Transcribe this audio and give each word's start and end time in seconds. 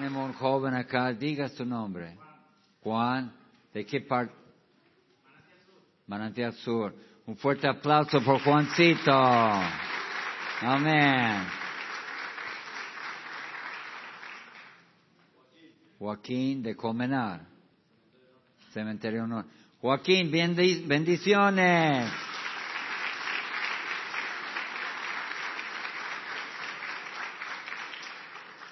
Tenemos 0.00 0.30
un 0.30 0.32
joven 0.32 0.72
acá, 0.72 1.12
diga 1.12 1.50
su 1.50 1.62
nombre. 1.62 2.16
Juan, 2.82 3.30
¿de 3.74 3.84
qué 3.84 4.00
parte? 4.00 4.32
Manantial 6.06 6.54
Sur. 6.54 6.94
Un 7.26 7.36
fuerte 7.36 7.68
aplauso 7.68 8.22
por 8.22 8.40
Juancito. 8.42 9.12
Amén. 10.62 11.44
Joaquín 15.98 16.62
de 16.62 16.74
Comenar. 16.74 17.42
Cementerio 18.72 19.24
Honor. 19.24 19.44
Joaquín, 19.82 20.32
bendi- 20.32 20.82
bendiciones. 20.86 22.10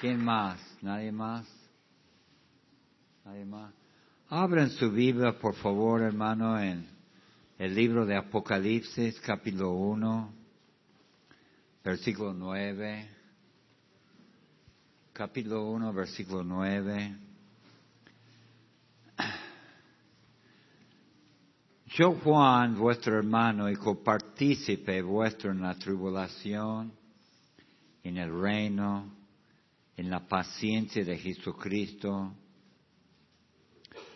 ¿Quién 0.00 0.24
más? 0.24 0.60
¿Nadie 0.80 1.10
más? 1.10 1.44
¿Nadie 3.24 3.44
más? 3.44 3.74
Abran 4.28 4.70
su 4.70 4.92
Biblia, 4.92 5.36
por 5.36 5.56
favor, 5.56 6.02
hermano, 6.02 6.56
en 6.60 6.88
el 7.58 7.74
libro 7.74 8.06
de 8.06 8.16
Apocalipsis, 8.16 9.18
capítulo 9.18 9.72
1, 9.72 10.32
versículo 11.82 12.32
9. 12.32 13.08
Capítulo 15.12 15.68
1, 15.68 15.92
versículo 15.92 16.44
9. 16.44 17.16
Yo, 21.86 22.12
Juan, 22.22 22.78
vuestro 22.78 23.18
hermano 23.18 23.68
y 23.68 23.74
copartícipe 23.74 25.02
vuestro 25.02 25.50
en 25.50 25.60
la 25.60 25.74
tribulación, 25.74 26.92
en 28.04 28.16
el 28.16 28.40
reino, 28.40 29.17
en 29.98 30.10
la 30.10 30.20
paciencia 30.20 31.04
de 31.04 31.18
Jesucristo, 31.18 32.32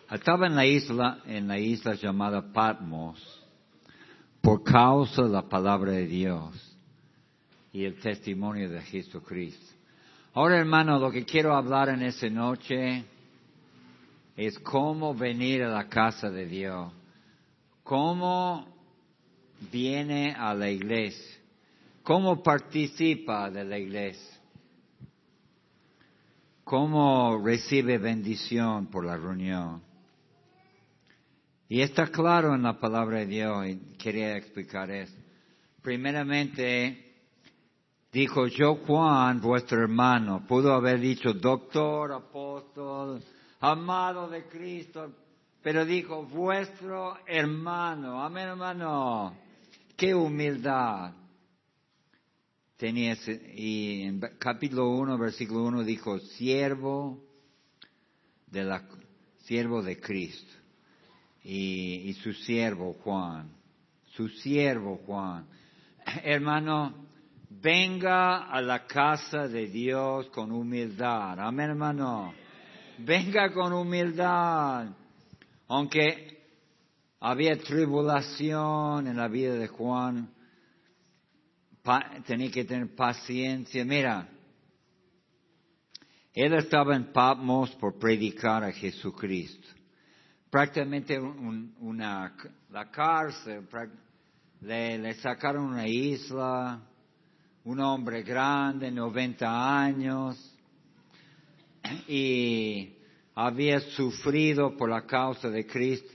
estaba 0.09 0.47
en 0.47 0.55
la 0.55 0.65
isla, 0.65 1.19
en 1.25 1.45
la 1.45 1.59
isla 1.59 1.95
llamada 1.95 2.53
Patmos, 2.53 3.19
por 4.39 4.63
causa 4.63 5.23
de 5.23 5.29
la 5.29 5.41
palabra 5.49 5.91
de 5.91 6.07
Dios 6.07 6.77
y 7.73 7.83
el 7.83 7.99
testimonio 7.99 8.69
de 8.69 8.81
Jesucristo. 8.81 9.75
Ahora, 10.33 10.57
hermano, 10.57 10.99
lo 10.99 11.11
que 11.11 11.25
quiero 11.25 11.53
hablar 11.53 11.89
en 11.89 12.01
esta 12.01 12.29
noche 12.29 13.03
es 14.37 14.57
cómo 14.59 15.13
venir 15.13 15.63
a 15.63 15.69
la 15.69 15.89
casa 15.89 16.29
de 16.29 16.45
Dios, 16.45 16.93
cómo 17.83 18.73
viene 19.69 20.33
a 20.33 20.53
la 20.53 20.69
iglesia, 20.69 21.41
cómo 22.03 22.41
participa 22.41 23.51
de 23.51 23.65
la 23.65 23.77
iglesia, 23.77 24.32
cómo 26.63 27.41
recibe 27.43 27.97
bendición 27.97 28.87
por 28.87 29.05
la 29.05 29.17
reunión. 29.17 29.81
Y 31.69 31.81
está 31.81 32.07
claro 32.07 32.53
en 32.53 32.63
la 32.63 32.79
palabra 32.79 33.19
de 33.19 33.25
Dios 33.25 33.67
y 33.67 33.77
quería 33.97 34.37
explicar 34.37 34.91
eso. 34.91 35.15
Primeramente, 35.81 37.15
dijo 38.11 38.47
yo 38.47 38.75
Juan, 38.75 39.41
vuestro 39.41 39.81
hermano, 39.81 40.45
pudo 40.47 40.73
haber 40.73 40.99
dicho 40.99 41.33
doctor, 41.33 42.11
apóstol, 42.11 43.23
amado 43.59 44.29
de 44.29 44.43
Cristo, 44.45 45.11
pero 45.61 45.85
dijo 45.85 46.23
vuestro 46.25 47.17
hermano, 47.25 48.21
amén 48.23 48.49
hermano, 48.49 49.33
qué 49.97 50.13
humildad. 50.13 51.11
Tenía 52.83 53.15
y 53.55 54.01
en 54.01 54.19
capítulo 54.37 54.89
1, 54.89 55.17
versículo 55.17 55.63
1 55.67 55.85
dijo 55.85 56.19
siervo 56.19 57.17
de 58.47 58.65
la, 58.65 58.83
siervo 59.45 59.81
de 59.81 60.01
Cristo 60.01 60.51
y, 61.45 62.09
y 62.09 62.13
su 62.15 62.33
siervo 62.33 62.91
Juan, 63.01 63.53
su 64.11 64.27
siervo 64.27 64.97
Juan. 65.05 65.45
Hermano, 66.25 67.05
venga 67.49 68.49
a 68.49 68.61
la 68.61 68.85
casa 68.85 69.47
de 69.47 69.67
Dios 69.67 70.27
con 70.31 70.51
humildad. 70.51 71.39
Amén, 71.39 71.69
hermano. 71.69 72.33
Venga 72.97 73.53
con 73.53 73.71
humildad. 73.71 74.89
Aunque 75.69 76.37
había 77.21 77.57
tribulación 77.57 79.07
en 79.07 79.15
la 79.15 79.29
vida 79.29 79.53
de 79.53 79.69
Juan, 79.69 80.32
tenía 82.25 82.51
que 82.51 82.65
tener 82.65 82.95
paciencia. 82.95 83.83
Mira, 83.85 84.27
él 86.33 86.53
estaba 86.53 86.95
en 86.95 87.11
Patmos 87.11 87.71
por 87.75 87.97
predicar 87.99 88.63
a 88.63 88.71
Jesucristo 88.71 89.67
prácticamente 90.49 91.19
un- 91.19 91.73
una, 91.79 92.31
la 92.69 92.91
cárcel, 92.91 93.67
le, 94.61 94.99
le 94.99 95.15
sacaron 95.15 95.65
una 95.65 95.87
isla, 95.87 96.79
un 97.63 97.79
hombre 97.79 98.21
grande, 98.21 98.91
90 98.91 99.81
años, 99.83 100.37
y 102.07 102.93
había 103.33 103.79
sufrido 103.79 104.77
por 104.77 104.91
la 104.91 105.07
causa 105.07 105.49
de 105.49 105.65
Cristo. 105.65 106.07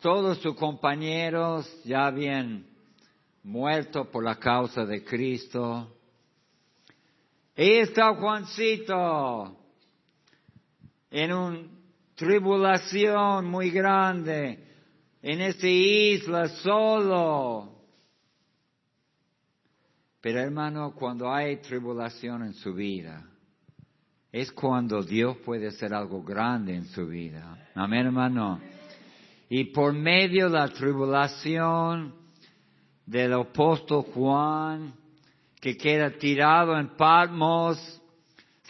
Todos 0.00 0.38
sus 0.38 0.56
compañeros 0.56 1.70
ya 1.84 2.06
habían 2.06 2.66
muerto 3.44 4.10
por 4.10 4.24
la 4.24 4.36
causa 4.36 4.84
de 4.84 5.04
Cristo. 5.04 5.96
Ahí 7.56 7.76
está 7.76 8.14
Juancito 8.14 9.56
en 11.10 11.32
una 11.32 11.68
tribulación 12.16 13.46
muy 13.46 13.70
grande, 13.70 14.58
en 15.22 15.40
esta 15.40 15.68
isla 15.68 16.48
solo. 16.48 17.70
Pero 20.20 20.40
hermano, 20.40 20.94
cuando 20.94 21.32
hay 21.32 21.58
tribulación 21.58 22.42
en 22.42 22.54
su 22.54 22.74
vida, 22.74 23.24
es 24.32 24.50
cuando 24.50 25.02
Dios 25.02 25.36
puede 25.44 25.68
hacer 25.68 25.94
algo 25.94 26.24
grande 26.24 26.74
en 26.74 26.86
su 26.86 27.06
vida. 27.06 27.68
Amén, 27.74 28.06
hermano. 28.06 28.60
Y 29.48 29.66
por 29.66 29.92
medio 29.92 30.46
de 30.46 30.58
la 30.58 30.68
tribulación 30.68 32.23
del 33.06 33.32
apóstol 33.34 34.04
Juan, 34.14 34.94
que 35.60 35.76
queda 35.76 36.10
tirado 36.10 36.78
en 36.78 36.96
Patmos, 36.96 38.00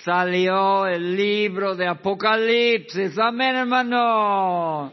salió 0.04 0.86
el 0.86 1.16
libro 1.16 1.74
de 1.74 1.86
Apocalipsis. 1.86 3.18
Amén, 3.18 3.56
hermano. 3.56 4.92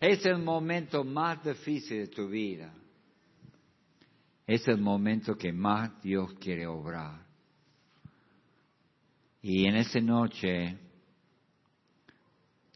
Es 0.00 0.24
el 0.24 0.38
momento 0.38 1.04
más 1.04 1.42
difícil 1.44 1.98
de 1.98 2.06
tu 2.08 2.28
vida. 2.28 2.72
Es 4.46 4.66
el 4.66 4.78
momento 4.78 5.36
que 5.36 5.52
más 5.52 6.00
Dios 6.02 6.32
quiere 6.40 6.66
obrar. 6.66 7.20
Y 9.42 9.66
en 9.66 9.76
esa 9.76 10.00
noche 10.00 10.76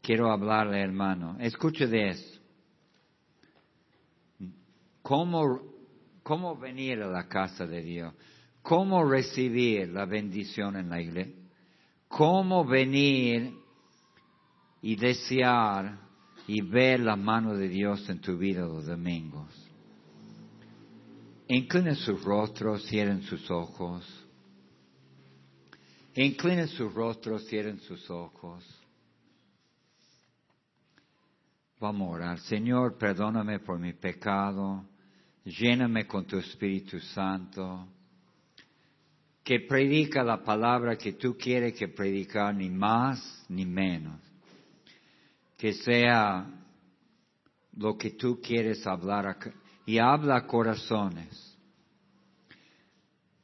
quiero 0.01 0.31
hablarle, 0.31 0.81
hermano. 0.81 1.37
Escuche 1.39 1.87
de 1.87 2.09
eso. 2.09 2.39
¿Cómo, 5.01 5.74
cómo 6.25 6.57
venir 6.57 7.03
a 7.03 7.07
la 7.07 7.27
casa 7.27 7.67
de 7.67 7.83
Dios? 7.83 8.11
¿Cómo 8.63 9.05
recibir 9.05 9.89
la 9.89 10.05
bendición 10.05 10.75
en 10.75 10.89
la 10.89 10.99
iglesia? 10.99 11.35
¿Cómo 12.07 12.65
venir 12.65 13.53
y 14.81 14.95
desear 14.95 15.99
y 16.47 16.61
ver 16.61 17.01
la 17.01 17.15
mano 17.15 17.53
de 17.53 17.69
Dios 17.69 18.09
en 18.09 18.21
tu 18.21 18.39
vida 18.39 18.61
los 18.61 18.87
domingos? 18.87 19.53
Inclinen 21.47 21.95
sus 21.95 22.23
rostros, 22.23 22.83
cierren 22.87 23.21
sus 23.21 23.51
ojos. 23.51 24.03
Inclinen 26.15 26.69
sus 26.69 26.91
rostros, 26.91 27.45
cierren 27.45 27.79
sus 27.81 28.09
ojos. 28.09 28.65
Vamos 31.79 32.07
a 32.07 32.11
orar. 32.11 32.39
Señor, 32.39 32.97
perdóname 32.97 33.59
por 33.59 33.77
mi 33.77 33.93
pecado. 33.93 34.85
Lléname 35.45 36.07
con 36.07 36.25
tu 36.25 36.37
Espíritu 36.37 36.99
Santo. 36.99 37.87
Que 39.43 39.59
predica 39.59 40.23
la 40.23 40.43
palabra 40.43 40.97
que 40.97 41.13
tú 41.13 41.37
quieres 41.37 41.73
que 41.73 41.87
predicar, 41.87 42.55
ni 42.55 42.69
más 42.69 43.45
ni 43.47 43.63
menos. 43.63 44.19
Que 45.55 45.73
sea 45.73 46.47
lo 47.73 47.95
que 47.95 48.11
tú 48.11 48.41
quieres 48.41 48.85
hablar 48.87 49.37
y 49.85 49.99
habla 49.99 50.47
corazones. 50.47 51.55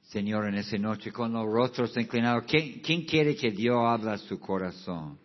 Señor, 0.04 0.48
en 0.48 0.56
esa 0.56 0.78
noche 0.78 1.12
con 1.12 1.32
los 1.32 1.46
rostros 1.46 1.96
inclinados, 1.96 2.46
¿quién, 2.46 2.82
quién 2.82 3.06
quiere 3.06 3.36
que 3.36 3.52
Dios 3.52 3.78
hable 3.86 4.12
a 4.12 4.18
su 4.18 4.40
corazón? 4.40 5.20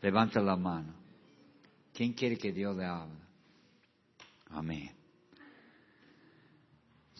Levanta 0.00 0.40
la 0.40 0.56
mano. 0.56 0.94
¿Quién 1.92 2.14
quiere 2.14 2.36
que 2.36 2.50
Dios 2.50 2.74
le 2.76 2.84
hable? 2.84 3.20
Amén. 4.50 5.03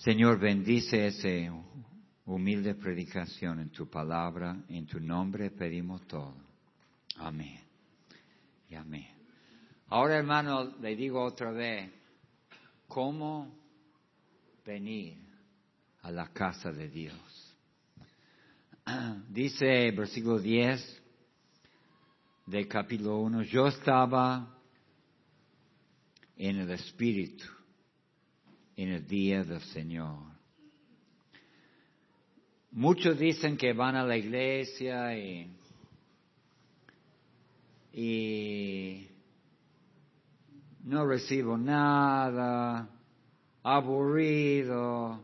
Señor, 0.05 0.39
bendice 0.39 1.07
esa 1.07 1.51
humilde 2.27 2.75
predicación 2.75 3.59
en 3.61 3.71
tu 3.71 3.89
palabra. 3.89 4.55
En 4.69 4.85
tu 4.85 5.01
nombre 5.01 5.51
pedimos 5.51 6.07
todo. 6.07 6.35
Amén. 7.17 7.59
Y 8.69 8.75
amén. 8.75 9.09
Ahora, 9.89 10.19
hermano, 10.19 10.77
le 10.79 10.95
digo 10.95 11.25
otra 11.25 11.53
vez, 11.53 11.91
¿cómo 12.87 13.51
venir 14.67 15.17
a 16.03 16.11
la 16.11 16.29
casa 16.35 16.71
de 16.71 16.91
Dios? 16.91 17.57
Dice 19.31 19.91
versículo 19.93 20.39
10 20.39 21.03
del 22.45 22.69
capítulo 22.69 23.21
1, 23.21 23.41
yo 23.45 23.69
estaba 23.69 24.55
en 26.37 26.59
el 26.59 26.71
Espíritu 26.73 27.47
en 28.77 28.89
el 28.91 29.07
día 29.07 29.45
del 29.45 29.61
Señor. 29.61 30.19
Muchos 32.73 33.19
dicen 33.19 33.57
que 33.57 33.73
van 33.73 33.95
a 33.95 34.05
la 34.05 34.17
iglesia 34.17 35.17
y, 35.17 35.49
y 37.93 39.09
no 40.83 41.07
recibo 41.07 41.57
nada, 41.57 42.89
aburrido, 43.63 45.21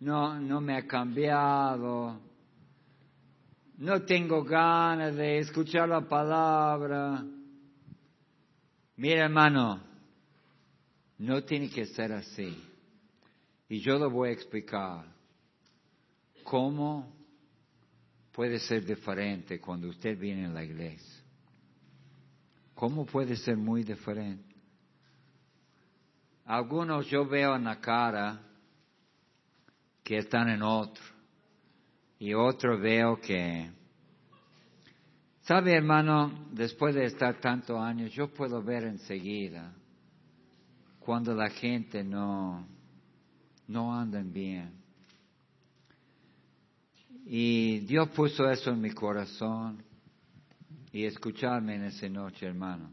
no, 0.00 0.40
no 0.40 0.60
me 0.60 0.76
ha 0.76 0.86
cambiado, 0.86 2.20
no 3.78 4.02
tengo 4.02 4.42
ganas 4.42 5.14
de 5.14 5.38
escuchar 5.38 5.88
la 5.88 6.02
palabra. 6.02 7.24
Mira 8.96 9.24
hermano, 9.24 9.80
no 11.24 11.42
tiene 11.42 11.70
que 11.70 11.86
ser 11.86 12.12
así. 12.12 12.56
Y 13.68 13.80
yo 13.80 13.98
lo 13.98 14.10
voy 14.10 14.28
a 14.28 14.32
explicar. 14.32 15.06
¿Cómo 16.44 17.10
puede 18.32 18.58
ser 18.58 18.84
diferente 18.84 19.58
cuando 19.58 19.88
usted 19.88 20.18
viene 20.18 20.46
a 20.46 20.50
la 20.50 20.62
iglesia? 20.62 21.22
¿Cómo 22.74 23.06
puede 23.06 23.36
ser 23.36 23.56
muy 23.56 23.82
diferente? 23.82 24.54
Algunos 26.44 27.06
yo 27.06 27.26
veo 27.26 27.56
en 27.56 27.64
la 27.64 27.80
cara 27.80 28.40
que 30.02 30.18
están 30.18 30.50
en 30.50 30.62
otro. 30.62 31.02
Y 32.18 32.34
otro 32.34 32.78
veo 32.78 33.18
que... 33.18 33.70
¿Sabe, 35.42 35.74
hermano? 35.74 36.48
Después 36.52 36.94
de 36.94 37.06
estar 37.06 37.40
tantos 37.40 37.78
años, 37.78 38.12
yo 38.12 38.32
puedo 38.32 38.62
ver 38.62 38.84
enseguida 38.84 39.74
cuando 41.04 41.34
la 41.34 41.50
gente 41.50 42.02
no, 42.02 42.66
no 43.68 43.94
anda 43.94 44.22
bien. 44.22 44.72
Y 47.26 47.80
Dios 47.80 48.08
puso 48.10 48.48
eso 48.48 48.70
en 48.70 48.80
mi 48.80 48.90
corazón 48.90 49.82
y 50.92 51.04
escucharme 51.04 51.74
en 51.74 51.84
esa 51.84 52.08
noche, 52.08 52.46
hermano. 52.46 52.90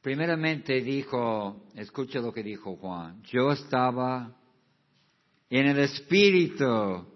Primeramente 0.00 0.80
dijo, 0.80 1.66
escucha 1.74 2.20
lo 2.20 2.32
que 2.32 2.42
dijo 2.42 2.76
Juan, 2.76 3.22
yo 3.24 3.52
estaba 3.52 4.34
en 5.50 5.66
el 5.66 5.78
Espíritu, 5.80 7.06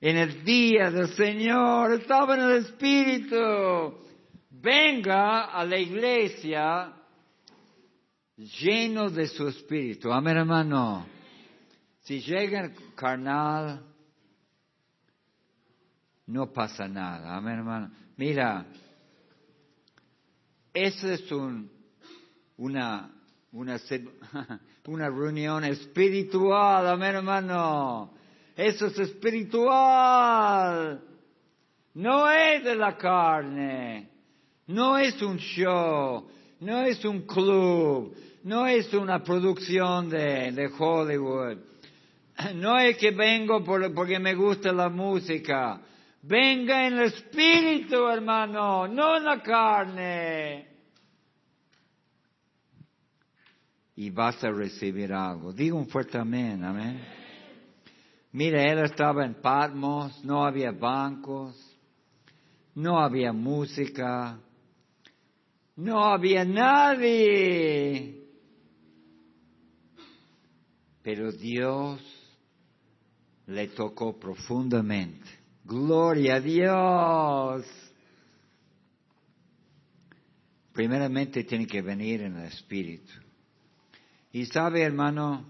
en 0.00 0.16
el 0.16 0.44
día 0.44 0.90
del 0.90 1.08
Señor, 1.08 1.92
estaba 1.92 2.34
en 2.34 2.42
el 2.42 2.56
Espíritu. 2.64 3.98
Venga 4.50 5.46
a 5.46 5.64
la 5.64 5.78
iglesia 5.78 6.94
lleno 8.36 9.10
de 9.10 9.26
su 9.28 9.46
espíritu. 9.48 10.12
Amén, 10.12 10.36
hermano. 10.36 11.06
Si 12.02 12.20
llega 12.20 12.70
carnal, 12.94 13.82
no 16.26 16.52
pasa 16.52 16.86
nada. 16.88 17.36
Amén, 17.36 17.58
hermano. 17.58 17.90
Mira, 18.16 18.66
eso 20.72 21.08
es 21.08 21.30
un, 21.32 21.68
una, 22.56 23.10
una, 23.52 23.78
una 24.86 25.08
reunión 25.08 25.64
espiritual. 25.64 26.86
Amén, 26.88 27.16
hermano. 27.16 28.14
Eso 28.56 28.86
es 28.86 28.98
espiritual. 28.98 31.02
No 31.94 32.30
es 32.30 32.64
de 32.64 32.74
la 32.74 32.96
carne. 32.96 34.10
No 34.66 34.98
es 34.98 35.20
un 35.22 35.38
show. 35.38 36.28
No 36.64 36.80
es 36.80 37.04
un 37.04 37.26
club, 37.26 38.16
no 38.44 38.66
es 38.66 38.90
una 38.94 39.22
producción 39.22 40.08
de, 40.08 40.70
Hollywood. 40.78 41.58
No 42.54 42.78
es 42.78 42.96
que 42.96 43.10
vengo 43.10 43.62
porque 43.62 44.18
me 44.18 44.34
gusta 44.34 44.72
la 44.72 44.88
música. 44.88 45.82
Venga 46.22 46.86
en 46.86 46.94
el 46.94 47.02
espíritu, 47.02 48.08
hermano, 48.08 48.88
no 48.88 49.18
en 49.18 49.24
la 49.24 49.42
carne. 49.42 50.68
Y 53.96 54.08
vas 54.08 54.42
a 54.42 54.50
recibir 54.50 55.12
algo. 55.12 55.52
Digo 55.52 55.76
un 55.76 55.86
fuerte 55.86 56.16
amén, 56.16 56.64
amén. 56.64 56.98
Mira, 58.32 58.64
él 58.72 58.78
estaba 58.84 59.26
en 59.26 59.34
Patmos, 59.34 60.24
no 60.24 60.46
había 60.46 60.72
bancos, 60.72 61.54
no 62.74 62.98
había 62.98 63.34
música, 63.34 64.38
no 65.76 66.04
había 66.04 66.44
nadie. 66.44 68.22
Pero 71.02 71.32
Dios 71.32 72.00
le 73.46 73.68
tocó 73.68 74.18
profundamente. 74.18 75.28
Gloria 75.64 76.36
a 76.36 76.40
Dios. 76.40 77.66
Primeramente 80.72 81.44
tiene 81.44 81.66
que 81.66 81.82
venir 81.82 82.22
en 82.22 82.36
el 82.36 82.46
Espíritu. 82.46 83.12
Y 84.32 84.46
sabe, 84.46 84.82
hermano, 84.82 85.44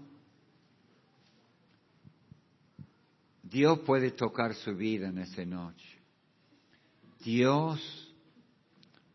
Dios 3.41 3.79
puede 3.79 4.11
tocar 4.11 4.53
su 4.53 4.75
vida 4.75 5.07
en 5.07 5.19
esa 5.19 5.45
noche. 5.45 5.87
Dios 7.23 8.04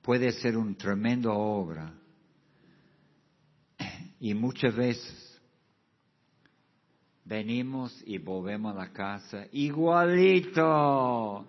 puede 0.03 0.33
ser 0.33 0.57
una 0.57 0.77
tremenda 0.77 1.31
obra. 1.31 1.93
Y 4.19 4.35
muchas 4.35 4.75
veces 4.75 5.41
venimos 7.25 8.03
y 8.05 8.19
volvemos 8.19 8.75
a 8.75 8.79
la 8.79 8.93
casa 8.93 9.47
igualito. 9.53 11.47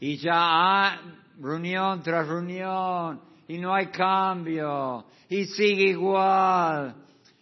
Y 0.00 0.16
ya 0.18 0.90
hay 0.90 0.98
reunión 1.40 2.02
tras 2.02 2.28
reunión 2.28 3.20
y 3.48 3.58
no 3.58 3.74
hay 3.74 3.86
cambio 3.88 5.06
y 5.28 5.46
sigue 5.46 5.90
igual 5.90 6.94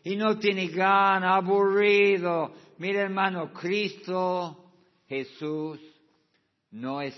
y 0.02 0.16
no 0.16 0.38
tiene 0.38 0.68
ganas, 0.68 1.36
aburrido. 1.36 2.52
Mira 2.78 3.02
hermano, 3.02 3.52
Cristo 3.52 4.72
Jesús 5.08 5.80
no 6.70 7.00
es 7.00 7.14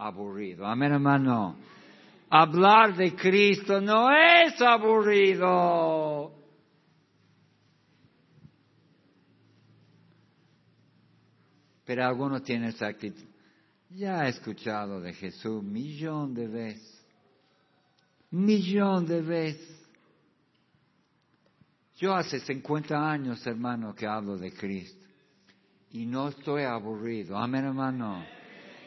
aburrido. 0.00 0.66
Amén, 0.66 0.92
hermano. 0.92 1.56
Hablar 2.30 2.96
de 2.96 3.14
Cristo 3.14 3.80
no 3.80 4.08
es 4.10 4.60
aburrido. 4.60 6.32
Pero 11.84 12.04
algunos 12.04 12.42
tienen 12.44 12.68
esa 12.68 12.86
actitud. 12.86 13.24
Ya 13.90 14.26
he 14.26 14.28
escuchado 14.28 15.00
de 15.00 15.12
Jesús 15.12 15.62
millón 15.62 16.32
de 16.34 16.46
veces. 16.46 17.04
Millón 18.30 19.06
de 19.06 19.20
veces. 19.20 19.76
Yo 21.96 22.14
hace 22.14 22.38
50 22.38 23.10
años, 23.10 23.44
hermano, 23.46 23.94
que 23.94 24.06
hablo 24.06 24.38
de 24.38 24.52
Cristo. 24.52 25.04
Y 25.90 26.06
no 26.06 26.28
estoy 26.28 26.62
aburrido. 26.62 27.36
Amén, 27.36 27.64
hermano. 27.64 28.24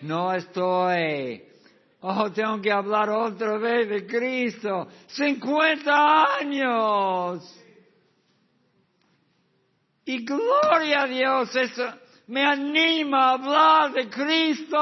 No 0.03 0.33
estoy, 0.33 1.43
oh, 2.01 2.29
tengo 2.31 2.61
que 2.61 2.71
hablar 2.71 3.09
otra 3.09 3.57
vez 3.57 3.87
de 3.87 4.05
Cristo. 4.05 4.87
50 5.07 6.37
años. 6.39 7.59
Y 10.05 10.25
gloria 10.25 11.03
a 11.03 11.07
Dios, 11.07 11.55
eso 11.55 11.85
me 12.27 12.43
anima 12.43 13.29
a 13.29 13.33
hablar 13.33 13.93
de 13.93 14.09
Cristo. 14.09 14.73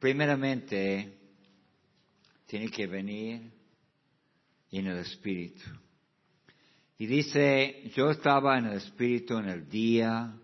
Primeramente, 0.00 1.16
tiene 2.46 2.68
que 2.68 2.88
venir 2.88 3.52
en 4.72 4.86
el 4.86 4.98
Espíritu. 4.98 5.64
Y 6.98 7.06
dice, 7.06 7.90
yo 7.94 8.10
estaba 8.10 8.58
en 8.58 8.66
el 8.66 8.78
Espíritu 8.78 9.38
en 9.38 9.48
el 9.48 9.68
día 9.68 10.34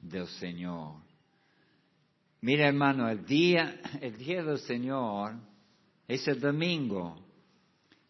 del 0.00 0.26
Señor. 0.26 0.96
Mira 2.40 2.66
hermano, 2.66 3.08
el 3.08 3.24
día, 3.24 3.80
el 4.00 4.16
día 4.16 4.42
del 4.42 4.58
Señor 4.58 5.34
es 6.08 6.26
el 6.26 6.40
domingo. 6.40 7.24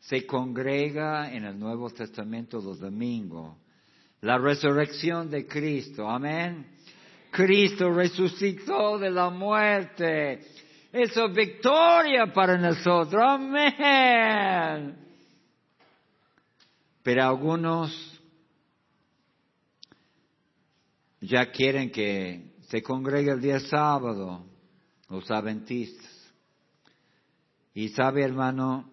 Se 0.00 0.24
congrega 0.24 1.30
en 1.30 1.44
el 1.44 1.58
Nuevo 1.58 1.90
Testamento 1.90 2.58
los 2.60 2.80
domingos. 2.80 3.56
La 4.22 4.38
resurrección 4.38 5.28
de 5.28 5.46
Cristo. 5.46 6.08
Amén. 6.08 6.66
Cristo 7.30 7.90
resucitó 7.92 8.98
de 8.98 9.10
la 9.10 9.28
muerte. 9.28 10.40
Eso 10.90 11.26
es 11.26 11.34
victoria 11.34 12.32
para 12.32 12.56
nosotros. 12.56 13.22
Amén. 13.22 15.07
Pero 17.08 17.24
algunos 17.24 17.90
ya 21.22 21.50
quieren 21.50 21.90
que 21.90 22.56
se 22.68 22.82
congregue 22.82 23.30
el 23.30 23.40
día 23.40 23.60
sábado, 23.60 24.44
los 25.08 25.30
adventistas. 25.30 26.34
Y 27.72 27.88
sabe, 27.88 28.24
hermano, 28.24 28.90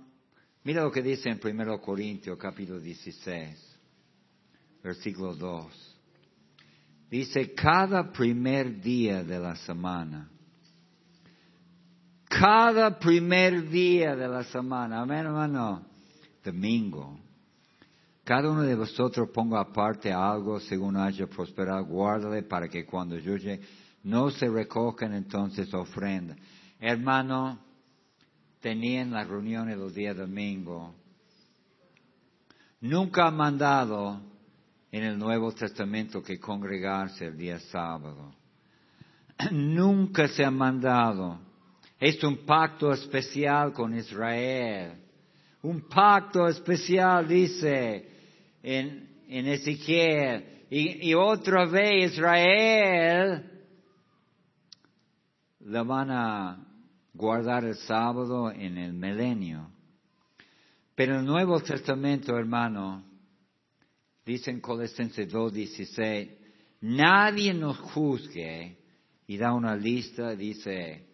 mira 0.64 0.84
lo 0.84 0.92
que 0.94 1.02
dice 1.02 1.28
en 1.28 1.42
1 1.44 1.82
Corintios 1.82 2.38
capítulo 2.38 2.80
16, 2.80 3.80
versículo 4.82 5.36
2. 5.36 5.98
Dice, 7.10 7.54
cada 7.54 8.14
primer 8.14 8.80
día 8.80 9.26
de 9.26 9.40
la 9.40 9.58
semana, 9.58 10.32
cada 12.30 12.98
primer 12.98 13.68
día 13.68 14.16
de 14.16 14.30
la 14.30 14.46
semana, 14.46 15.02
amén 15.02 15.26
hermano, 15.26 15.86
domingo, 16.42 17.25
cada 18.26 18.50
uno 18.50 18.64
de 18.64 18.74
vosotros 18.74 19.30
ponga 19.30 19.60
aparte 19.60 20.12
algo 20.12 20.60
según 20.60 20.98
haya 20.98 21.28
prosperado, 21.28 21.86
guárdale 21.86 22.42
para 22.42 22.68
que 22.68 22.84
cuando 22.84 23.20
yo 23.20 23.38
llegue 23.38 23.62
no 24.04 24.32
se 24.32 24.50
recojan 24.50 25.14
entonces 25.14 25.72
ofrenda. 25.76 26.36
Hermano, 26.80 27.60
tenían 28.62 29.12
las 29.12 29.28
reuniones 29.28 29.78
los 29.78 29.94
días 29.94 30.18
domingo. 30.18 30.96
Nunca 32.82 33.28
ha 33.28 33.32
mandado 33.32 34.20
en 34.92 35.04
el 35.04 35.20
Nuevo 35.20 35.52
Testamento 35.52 36.24
que 36.24 36.40
congregarse 36.40 37.28
el 37.28 37.38
día 37.38 37.60
sábado. 37.60 38.34
Nunca 39.52 40.28
se 40.30 40.44
ha 40.44 40.50
mandado. 40.50 41.40
Es 42.00 42.24
un 42.24 42.44
pacto 42.44 42.92
especial 42.92 43.72
con 43.72 43.96
Israel. 43.96 44.94
Un 45.62 45.82
pacto 45.88 46.48
especial, 46.48 47.28
dice, 47.28 48.15
en, 48.66 49.08
en 49.30 49.48
Ezequiel. 49.48 50.66
Y, 50.70 51.10
y 51.10 51.14
otra 51.14 51.66
vez 51.66 52.14
Israel 52.14 53.52
la 55.60 55.84
van 55.84 56.10
a 56.10 56.68
guardar 57.14 57.64
el 57.66 57.76
sábado 57.76 58.52
en 58.52 58.78
el 58.78 58.94
milenio. 58.94 59.70
Pero 60.96 61.20
el 61.20 61.26
Nuevo 61.26 61.60
Testamento, 61.60 62.36
hermano, 62.38 63.04
dice 64.26 64.50
en 64.50 64.62
Colosenses 64.62 65.32
2.16, 65.32 66.30
nadie 66.82 67.54
nos 67.54 67.78
juzgue 67.78 68.78
y 69.28 69.38
da 69.38 69.54
una 69.54 69.76
lista, 69.76 70.36
dice, 70.36 71.06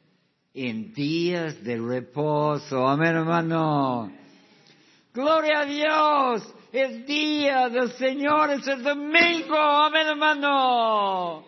en 0.54 0.94
días 0.94 1.62
de 1.64 1.78
reposo. 1.78 2.88
Amén, 2.88 3.16
hermano. 3.16 4.12
Gloria 5.14 5.62
a 5.62 5.66
Dios. 5.66 6.56
El 6.72 7.06
día 7.06 7.68
del 7.68 7.92
Señor 7.94 8.52
es 8.52 8.66
el 8.66 8.82
domingo. 8.82 9.58
Amén, 9.58 10.08
hermano. 10.08 11.46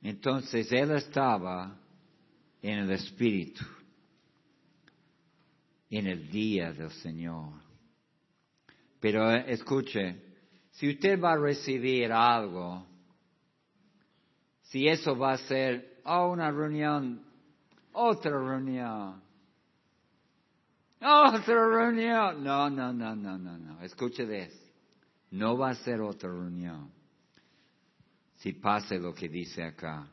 Entonces 0.00 0.70
él 0.72 0.92
estaba 0.92 1.76
en 2.62 2.78
el 2.78 2.90
Espíritu, 2.92 3.64
en 5.90 6.06
el 6.06 6.30
día 6.30 6.72
del 6.72 6.90
Señor. 6.90 7.60
Pero 9.00 9.30
escuche, 9.30 10.16
si 10.70 10.88
usted 10.88 11.20
va 11.20 11.32
a 11.32 11.38
recibir 11.38 12.10
algo, 12.10 12.86
si 14.62 14.88
eso 14.88 15.16
va 15.16 15.32
a 15.32 15.38
ser 15.38 16.00
oh, 16.04 16.28
una 16.28 16.50
reunión, 16.50 17.22
otra 17.92 18.32
reunión, 18.32 19.23
otra 21.04 21.68
reunión, 21.68 22.42
no, 22.42 22.70
no, 22.70 22.92
no, 22.92 23.14
no, 23.14 23.36
no, 23.36 23.58
no, 23.58 23.82
escuche 23.82 24.24
de 24.24 24.50
no 25.32 25.58
va 25.58 25.70
a 25.70 25.74
ser 25.74 26.00
otra 26.00 26.30
reunión 26.30 26.90
si 28.36 28.52
pase 28.52 28.98
lo 28.98 29.14
que 29.14 29.28
dice 29.28 29.62
acá. 29.62 30.06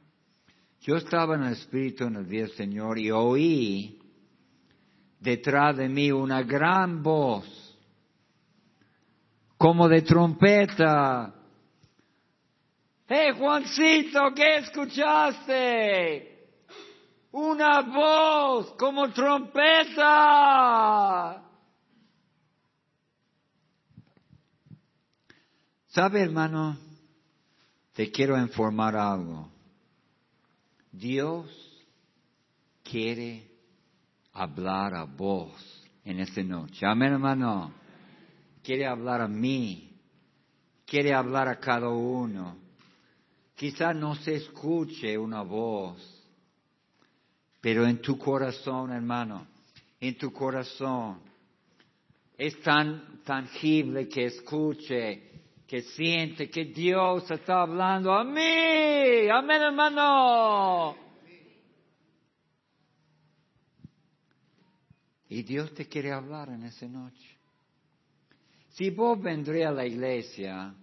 Yo 0.81 0.95
estaba 0.95 1.35
en 1.35 1.43
el 1.43 1.53
Espíritu 1.53 2.05
en 2.05 2.15
el 2.15 2.27
día 2.27 2.41
del 2.41 2.53
Señor 2.53 2.97
y 2.97 3.11
oí 3.11 3.99
detrás 5.19 5.77
de 5.77 5.87
mí 5.87 6.11
una 6.11 6.41
gran 6.41 7.03
voz, 7.03 7.45
como 9.57 9.87
de 9.87 10.01
trompeta. 10.01 11.35
¡Hey 13.07 13.33
Juancito, 13.37 14.33
qué 14.33 14.57
escuchaste! 14.57 16.30
Una 17.31 17.81
voz 17.81 18.71
como 18.77 19.09
trompeta. 19.11 20.11
¿Sabe, 25.87 26.21
hermano? 26.21 26.77
te 27.93 28.11
quiero 28.11 28.37
informar 28.37 28.95
algo. 28.95 29.49
Dios 30.91 31.47
quiere 32.83 33.47
hablar 34.33 34.95
a 34.95 35.03
vos 35.03 35.53
en 36.03 36.19
esta 36.19 36.41
noche. 36.43 36.85
Amén, 36.85 37.13
hermano. 37.13 37.73
Quiere 38.63 38.87
hablar 38.87 39.21
a 39.21 39.27
mí. 39.27 39.89
Quiere 40.85 41.13
hablar 41.13 41.47
a 41.47 41.59
cada 41.59 41.89
uno. 41.89 42.57
Quizá 43.55 43.93
no 43.93 44.15
se 44.15 44.35
escuche 44.35 45.17
una 45.17 45.43
voz, 45.43 46.20
pero 47.61 47.85
en 47.85 48.01
tu 48.01 48.17
corazón, 48.17 48.91
hermano, 48.91 49.47
en 49.99 50.17
tu 50.17 50.33
corazón, 50.33 51.21
es 52.35 52.59
tan 52.61 53.21
tangible 53.23 54.09
que 54.09 54.25
escuche 54.25 55.29
que 55.67 55.83
siente 55.83 56.49
que 56.49 56.65
Dios 56.65 57.29
está 57.31 57.61
hablando 57.61 58.11
a 58.11 58.23
mí. 58.25 59.29
Amén, 59.31 59.61
hermano. 59.61 60.97
Y 65.29 65.43
Dios 65.43 65.73
te 65.73 65.87
quiere 65.87 66.11
hablar 66.11 66.49
en 66.49 66.63
esa 66.63 66.87
noche. 66.87 67.37
Si 68.71 68.89
vos 68.89 69.21
vendría 69.21 69.69
a 69.69 69.71
la 69.71 69.85
iglesia 69.85 70.73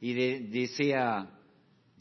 y 0.00 0.12
decía, 0.12 1.28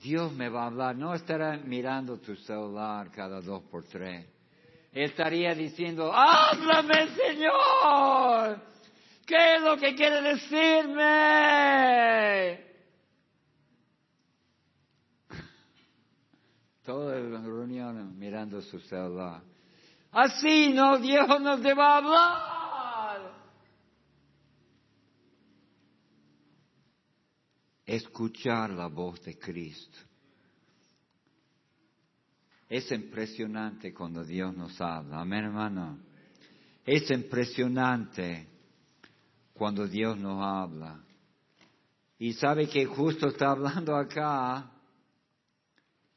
Dios 0.01 0.31
me 0.33 0.47
va 0.49 0.63
a 0.63 0.67
hablar, 0.67 0.95
no 0.95 1.13
estará 1.13 1.57
mirando 1.57 2.19
tu 2.19 2.35
celular 2.35 3.11
cada 3.11 3.41
dos 3.41 3.63
por 3.63 3.83
tres. 3.83 4.25
Estaría 4.91 5.53
diciendo, 5.53 6.11
háblame 6.13 7.07
Señor. 7.15 8.61
¿Qué 9.25 9.55
es 9.55 9.61
lo 9.61 9.77
que 9.77 9.93
quiere 9.95 10.21
decirme? 10.21 11.05
Toda 16.85 17.19
la 17.19 17.41
reunión 17.41 18.17
mirando 18.17 18.61
su 18.61 18.79
celular. 18.79 19.41
Así 20.11 20.69
no, 20.73 20.97
Dios 20.97 21.27
no 21.41 21.59
te 21.59 21.73
va 21.73 21.93
a 21.93 21.97
hablar. 21.97 22.58
Escuchar 27.89 28.69
la 28.69 28.86
voz 28.86 29.19
de 29.24 29.39
Cristo. 29.39 29.98
Es 32.69 32.91
impresionante 32.91 33.91
cuando 33.96 34.24
Dios 34.24 34.55
nos 34.55 34.79
habla. 34.79 35.22
Amén, 35.22 35.46
hermano. 35.46 35.98
Es 36.86 37.10
impresionante 37.10 38.46
cuando 39.53 39.88
Dios 39.88 40.19
nos 40.19 40.39
habla. 40.39 41.00
Y 42.19 42.34
sabe 42.34 42.69
que 42.69 42.86
justo 42.86 43.29
está 43.29 43.50
hablando 43.50 43.96
acá 43.96 44.69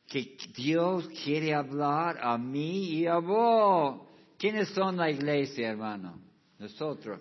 que 0.06 0.36
Dios 0.54 1.08
quiere 1.24 1.54
hablar 1.54 2.18
a 2.20 2.36
mí 2.36 2.90
y 2.98 3.06
a 3.06 3.16
vos. 3.16 4.08
¿Quiénes 4.36 4.68
son 4.74 4.98
la 4.98 5.10
iglesia, 5.10 5.70
hermano? 5.70 6.20
Nosotros. 6.58 7.18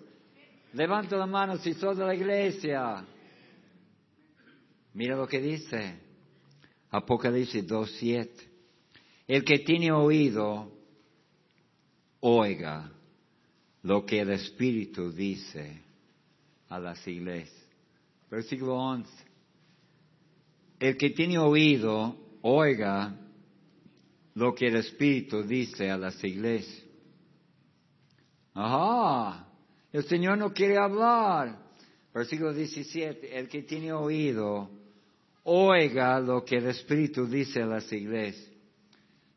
Levanta 0.74 1.16
la 1.16 1.24
mano 1.26 1.56
si 1.56 1.72
sos 1.72 1.96
de 1.96 2.04
la 2.04 2.14
iglesia. 2.14 3.06
Mira 4.94 5.16
lo 5.16 5.26
que 5.26 5.40
dice. 5.40 5.98
Apocalipsis 6.90 7.66
2.7. 7.66 8.28
El 9.26 9.44
que 9.44 9.60
tiene 9.60 9.90
oído, 9.92 10.70
oiga 12.20 12.92
lo 13.82 14.04
que 14.04 14.20
el 14.20 14.30
Espíritu 14.30 15.10
dice 15.10 15.82
a 16.68 16.78
las 16.78 17.06
iglesias. 17.06 17.66
Versículo 18.30 18.76
11. 18.76 19.10
El 20.80 20.96
que 20.96 21.10
tiene 21.10 21.38
oído, 21.38 22.16
oiga 22.42 23.16
lo 24.34 24.54
que 24.54 24.66
el 24.66 24.76
Espíritu 24.76 25.42
dice 25.42 25.90
a 25.90 25.96
las 25.96 26.22
iglesias. 26.24 26.82
Ajá. 28.54 29.48
El 29.92 30.04
Señor 30.04 30.38
no 30.38 30.52
quiere 30.52 30.76
hablar. 30.76 31.58
Versículo 32.12 32.52
17, 32.52 33.38
el 33.38 33.48
que 33.48 33.62
tiene 33.62 33.92
oído, 33.92 34.70
oiga 35.44 36.20
lo 36.20 36.44
que 36.44 36.56
el 36.56 36.66
Espíritu 36.66 37.26
dice 37.26 37.62
a 37.62 37.66
las 37.66 37.92
iglesias. 37.92 38.50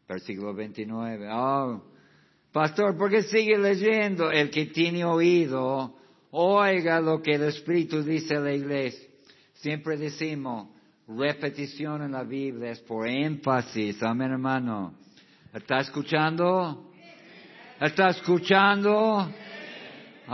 Versículo 0.07 0.53
29, 0.53 1.27
oh, 1.31 1.83
pastor, 2.51 2.95
¿por 2.95 3.09
qué 3.09 3.23
sigue 3.23 3.57
leyendo? 3.57 4.29
El 4.29 4.51
que 4.51 4.67
tiene 4.67 5.03
oído, 5.03 5.95
oiga 6.31 7.01
lo 7.01 7.21
que 7.21 7.33
el 7.33 7.43
Espíritu 7.43 8.03
dice 8.03 8.35
a 8.35 8.39
la 8.39 8.53
iglesia. 8.53 9.09
Siempre 9.53 9.97
decimos, 9.97 10.69
repetición 11.07 12.03
en 12.03 12.11
la 12.11 12.23
Biblia 12.23 12.71
es 12.71 12.79
por 12.81 13.07
énfasis. 13.07 14.01
Amén, 14.03 14.31
hermano. 14.31 14.93
¿Está 15.51 15.79
escuchando? 15.79 16.91
¿Está 17.81 18.09
escuchando? 18.09 19.27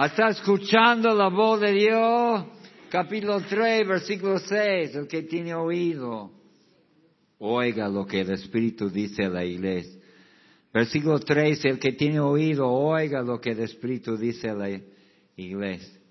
¿Está 0.03 0.29
escuchando 0.29 1.15
la 1.15 1.29
voz 1.29 1.61
de 1.61 1.71
Dios? 1.71 2.45
Capítulo 2.91 3.39
3, 3.39 3.87
versículo 3.87 4.37
6. 4.37 4.95
El 4.95 5.07
que 5.07 5.21
tiene 5.23 5.55
oído, 5.55 6.29
oiga 7.39 7.87
lo 7.87 8.05
que 8.05 8.19
el 8.19 8.31
Espíritu 8.31 8.89
dice 8.89 9.23
a 9.23 9.29
la 9.29 9.45
iglesia. 9.45 9.97
Versículo 10.73 11.17
3, 11.19 11.63
el 11.63 11.79
que 11.79 11.93
tiene 11.93 12.19
oído, 12.19 12.69
oiga 12.69 13.21
lo 13.21 13.39
que 13.39 13.51
el 13.51 13.61
Espíritu 13.61 14.17
dice 14.17 14.49
a 14.49 14.55
la 14.55 14.69
iglesia. 15.37 16.01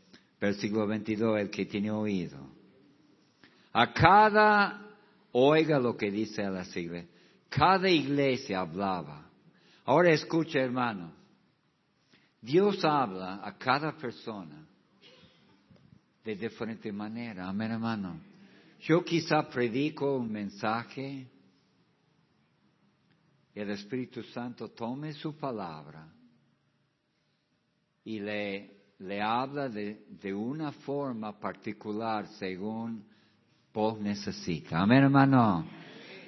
Versículo 0.41 0.87
22, 0.87 1.41
el 1.41 1.51
que 1.51 1.67
tiene 1.67 1.91
oído. 1.91 2.39
A 3.75 3.93
cada, 3.93 4.81
oiga 5.33 5.79
lo 5.79 5.99
que 5.99 6.11
dice 6.11 6.43
a 6.43 6.49
la 6.49 6.63
iglesia. 6.63 7.11
Cada 7.51 7.91
iglesia 7.91 8.61
hablaba. 8.61 9.29
Ahora 9.85 10.15
escucha, 10.15 10.61
hermano. 10.61 11.13
Dios 12.41 12.83
habla 12.87 13.43
a 13.45 13.59
cada 13.59 13.95
persona 13.99 14.60
de 16.25 16.35
diferente 16.35 16.93
manera. 16.93 17.49
Amén, 17.49 17.73
hermano. 17.73 18.21
Yo 18.81 19.05
quizá 19.05 19.49
predico 19.49 20.17
un 20.17 20.31
mensaje 20.31 21.27
y 23.55 23.61
el 23.61 23.71
Espíritu 23.71 24.23
Santo 24.23 24.71
tome 24.71 25.13
su 25.13 25.37
palabra 25.37 26.07
y 28.05 28.21
le, 28.21 28.95
le 28.99 29.21
habla 29.21 29.69
de, 29.69 30.07
de 30.09 30.33
una 30.33 30.73
forma 30.73 31.39
particular 31.39 32.27
según 32.39 33.05
vos 33.73 34.01
necesita. 34.01 34.81
Amén, 34.81 35.05
hermano. 35.05 35.67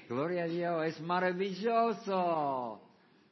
Gloria 0.09 0.45
a 0.45 0.47
Dios, 0.47 0.87
es 0.87 1.01
maravilloso 1.01 2.83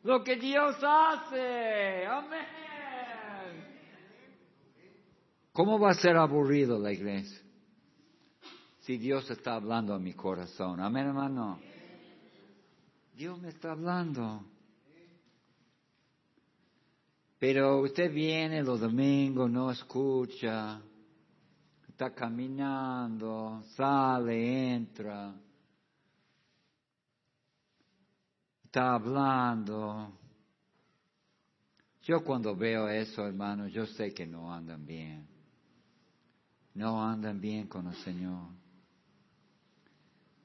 lo 0.03 0.25
que 0.25 0.37
Dios 0.37 0.77
hace. 0.83 2.07
Amén. 2.07 2.70
¿Cómo 5.53 5.79
va 5.79 5.91
a 5.91 5.95
ser 5.95 6.17
aburrido 6.17 6.79
la 6.79 6.93
iglesia? 6.93 7.41
Si 8.81 8.97
Dios 8.99 9.29
está 9.31 9.55
hablando 9.55 9.95
a 9.95 9.99
mi 9.99 10.15
corazón. 10.15 10.81
Amén, 10.81 11.09
hermano. 11.09 11.59
Dios 13.15 13.39
me 13.41 13.49
está 13.49 13.73
hablando. 13.73 14.45
Pero 17.39 17.81
usted 17.81 18.13
viene 18.13 18.63
los 18.63 18.81
domingos, 18.81 19.51
no 19.51 19.71
escucha, 19.71 20.81
está 21.89 22.15
caminando, 22.15 23.63
sale, 23.75 24.75
entra, 24.75 25.35
está 28.65 28.95
hablando. 28.95 30.13
Yo 32.03 32.23
cuando 32.23 32.55
veo 32.55 32.89
eso, 32.89 33.27
hermano, 33.27 33.69
yo 33.69 33.87
sé 33.87 34.13
que 34.13 34.27
no 34.27 34.53
andan 34.53 34.85
bien 34.85 35.30
no 36.75 37.03
andan 37.05 37.41
bien 37.41 37.67
con 37.67 37.87
el 37.87 37.95
Señor. 37.97 38.49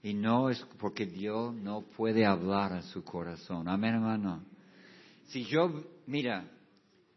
Y 0.04 0.14
no 0.14 0.50
es 0.50 0.64
porque 0.80 1.06
Dios 1.06 1.54
no 1.54 1.82
puede 1.82 2.26
hablar 2.26 2.74
a 2.74 2.82
su 2.84 3.04
corazón. 3.04 3.68
Amén, 3.68 3.96
hermano. 3.96 4.44
Si 5.28 5.44
yo, 5.46 5.84
mira, 6.06 6.46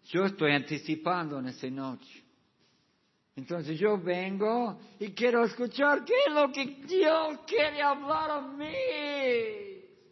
yo 0.05 0.25
estoy 0.25 0.53
anticipando 0.53 1.39
en 1.39 1.49
esa 1.49 1.69
noche. 1.69 2.25
Entonces 3.37 3.79
yo 3.79 3.99
vengo 3.99 4.79
y 4.99 5.11
quiero 5.13 5.45
escuchar 5.45 6.05
qué 6.05 6.15
es 6.27 6.33
lo 6.33 6.51
que 6.51 6.65
Dios 6.87 7.41
quiere 7.47 7.83
hablar 7.83 8.31
a 8.31 8.41
mí. 8.41 8.75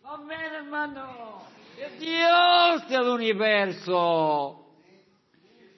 Amén, 0.04 0.52
hermano. 0.54 1.42
El 1.76 1.98
Dios 1.98 2.88
del 2.88 3.09
universo 3.09 4.66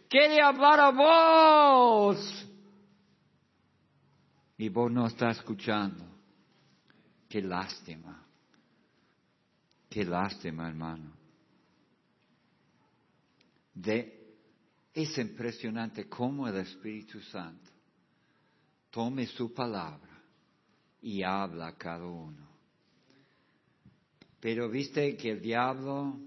quiere 0.09 0.43
hablar 0.43 0.81
a 0.81 0.91
vos 0.91 2.38
y 4.59 4.69
vos 4.69 4.91
no 4.91 5.07
estás 5.07 5.39
escuchando. 5.39 6.05
Qué 7.29 7.41
lástima. 7.41 8.27
Qué 9.89 10.05
lástima, 10.05 10.69
hermano. 10.69 11.13
De, 13.73 14.37
es 14.93 15.17
impresionante 15.17 16.09
cómo 16.09 16.49
el 16.49 16.57
Espíritu 16.57 17.21
Santo 17.21 17.71
tome 18.91 19.27
su 19.27 19.55
palabra 19.55 20.21
y 21.01 21.23
habla 21.23 21.69
a 21.69 21.77
cada 21.77 22.05
uno. 22.05 22.49
Pero 24.41 24.69
viste 24.69 25.17
que 25.17 25.31
el 25.31 25.41
diablo 25.41 26.19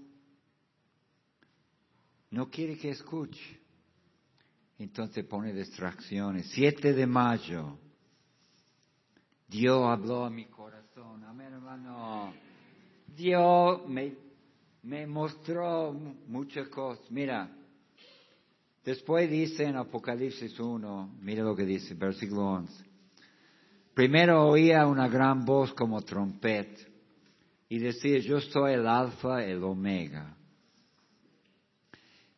no 2.30 2.48
quiere 2.48 2.78
que 2.78 2.90
escuche. 2.90 3.60
Entonces 4.78 5.24
pone 5.26 5.52
distracciones. 5.52 6.50
7 6.50 6.94
de 6.94 7.06
mayo 7.06 7.78
Dios 9.52 9.84
habló 9.84 10.24
a 10.24 10.30
mi 10.30 10.46
corazón. 10.46 11.22
Amén, 11.24 11.52
hermano. 11.52 12.32
Dios 13.14 13.82
me, 13.86 15.06
mostró 15.06 15.92
muchas 16.26 16.68
cosas. 16.68 17.04
Mira, 17.10 17.50
después 18.82 19.30
dice 19.30 19.64
en 19.64 19.76
Apocalipsis 19.76 20.58
1, 20.58 21.16
mira 21.20 21.44
lo 21.44 21.54
que 21.54 21.66
dice, 21.66 21.92
versículo 21.92 22.46
11. 22.46 22.82
Primero 23.92 24.46
oía 24.48 24.86
una 24.86 25.06
gran 25.06 25.44
voz 25.44 25.74
como 25.74 26.00
trompeta 26.00 26.80
y 27.68 27.78
decía, 27.78 28.20
yo 28.20 28.40
soy 28.40 28.72
el 28.72 28.86
alfa, 28.86 29.44
el 29.44 29.62
omega, 29.62 30.34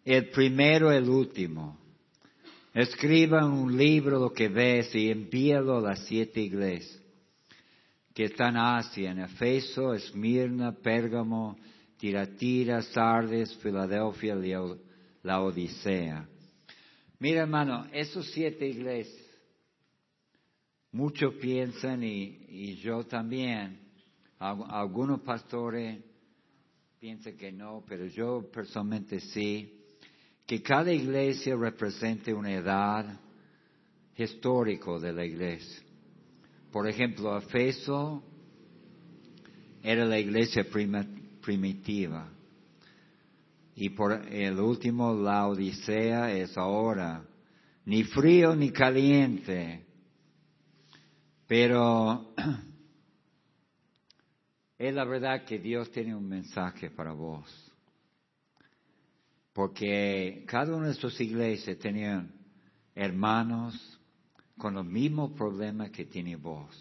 el 0.04 0.30
primero, 0.30 0.90
el 0.90 1.08
último. 1.08 1.78
Escriba 2.74 3.46
un 3.46 3.76
libro 3.76 4.18
lo 4.18 4.32
que 4.32 4.48
ves 4.48 4.92
y 4.96 5.12
envíalo 5.12 5.76
a 5.76 5.80
las 5.80 6.06
siete 6.06 6.40
iglesias 6.40 7.03
que 8.14 8.26
están 8.26 8.54
en 8.54 8.56
Asia, 8.58 9.10
en 9.10 9.18
Efeso, 9.18 9.92
Esmirna, 9.92 10.72
Pérgamo, 10.72 11.58
Tiratira, 11.98 12.80
Sardes, 12.80 13.56
Filadelfia, 13.56 14.36
la 15.22 15.42
Odisea. 15.42 16.28
Mira 17.18 17.42
hermano, 17.42 17.86
esos 17.92 18.30
siete 18.30 18.68
iglesias, 18.68 19.20
muchos 20.92 21.34
piensan 21.34 22.04
y, 22.04 22.76
yo 22.76 23.04
también, 23.04 23.80
algunos 24.38 25.20
pastores 25.20 25.98
piensan 27.00 27.36
que 27.36 27.50
no, 27.50 27.84
pero 27.86 28.06
yo 28.06 28.48
personalmente 28.52 29.18
sí, 29.18 29.80
que 30.46 30.62
cada 30.62 30.92
iglesia 30.92 31.56
represente 31.56 32.32
una 32.32 32.52
edad 32.52 33.20
histórica 34.16 34.98
de 35.00 35.12
la 35.12 35.24
iglesia. 35.24 35.83
Por 36.74 36.88
ejemplo, 36.88 37.38
Efeso 37.38 38.20
era 39.80 40.04
la 40.04 40.18
iglesia 40.18 40.66
primitiva. 41.40 42.32
Y 43.76 43.90
por 43.90 44.10
el 44.10 44.58
último, 44.58 45.14
la 45.14 45.46
Odisea 45.46 46.32
es 46.32 46.58
ahora, 46.58 47.24
ni 47.84 48.02
frío 48.02 48.56
ni 48.56 48.72
caliente. 48.72 49.86
Pero 51.46 52.34
es 54.76 54.92
la 54.92 55.04
verdad 55.04 55.44
que 55.44 55.60
Dios 55.60 55.92
tiene 55.92 56.12
un 56.12 56.28
mensaje 56.28 56.90
para 56.90 57.12
vos. 57.12 57.72
Porque 59.52 60.42
cada 60.48 60.74
una 60.74 60.88
de 60.88 60.94
sus 60.94 61.20
iglesias 61.20 61.78
tenían 61.78 62.34
hermanos, 62.96 64.00
con 64.56 64.74
los 64.74 64.86
mismos 64.86 65.32
problemas 65.32 65.90
que 65.90 66.04
tiene 66.04 66.36
vos. 66.36 66.74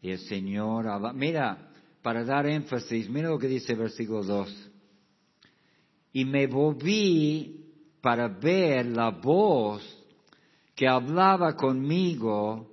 Y 0.00 0.10
el 0.10 0.18
Señor, 0.18 0.86
mira, 1.14 1.70
para 2.02 2.24
dar 2.24 2.46
énfasis, 2.46 3.08
mira 3.08 3.28
lo 3.28 3.38
que 3.38 3.48
dice 3.48 3.72
el 3.72 3.78
versículo 3.78 4.22
2. 4.22 4.70
Y 6.14 6.24
me 6.24 6.46
volví 6.46 7.64
para 8.00 8.28
ver 8.28 8.86
la 8.86 9.10
voz 9.10 9.82
que 10.74 10.88
hablaba 10.88 11.54
conmigo 11.54 12.68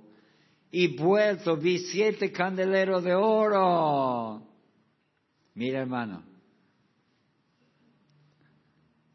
y 0.72 0.96
vuelto 0.96 1.56
vi 1.56 1.78
siete 1.78 2.30
candeleros 2.32 3.04
de 3.04 3.14
oro. 3.14 4.42
Mira 5.54 5.80
hermano, 5.80 6.24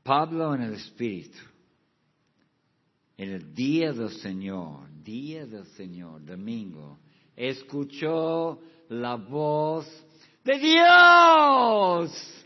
Pablo 0.04 0.54
en 0.56 0.62
el 0.62 0.74
Espíritu 0.74 1.40
el 3.18 3.54
día 3.54 3.94
del 3.94 4.10
Señor, 4.10 4.90
día 5.04 5.46
del 5.46 5.66
Señor, 5.68 6.26
domingo, 6.26 7.00
escuchó 7.36 8.60
la 8.90 9.16
voz 9.16 9.86
de 10.44 10.60
Dios. 10.60 12.46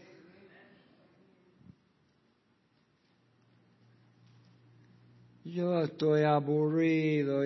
Yo 5.43 5.81
estoy 5.81 6.23
aburrido 6.23 7.41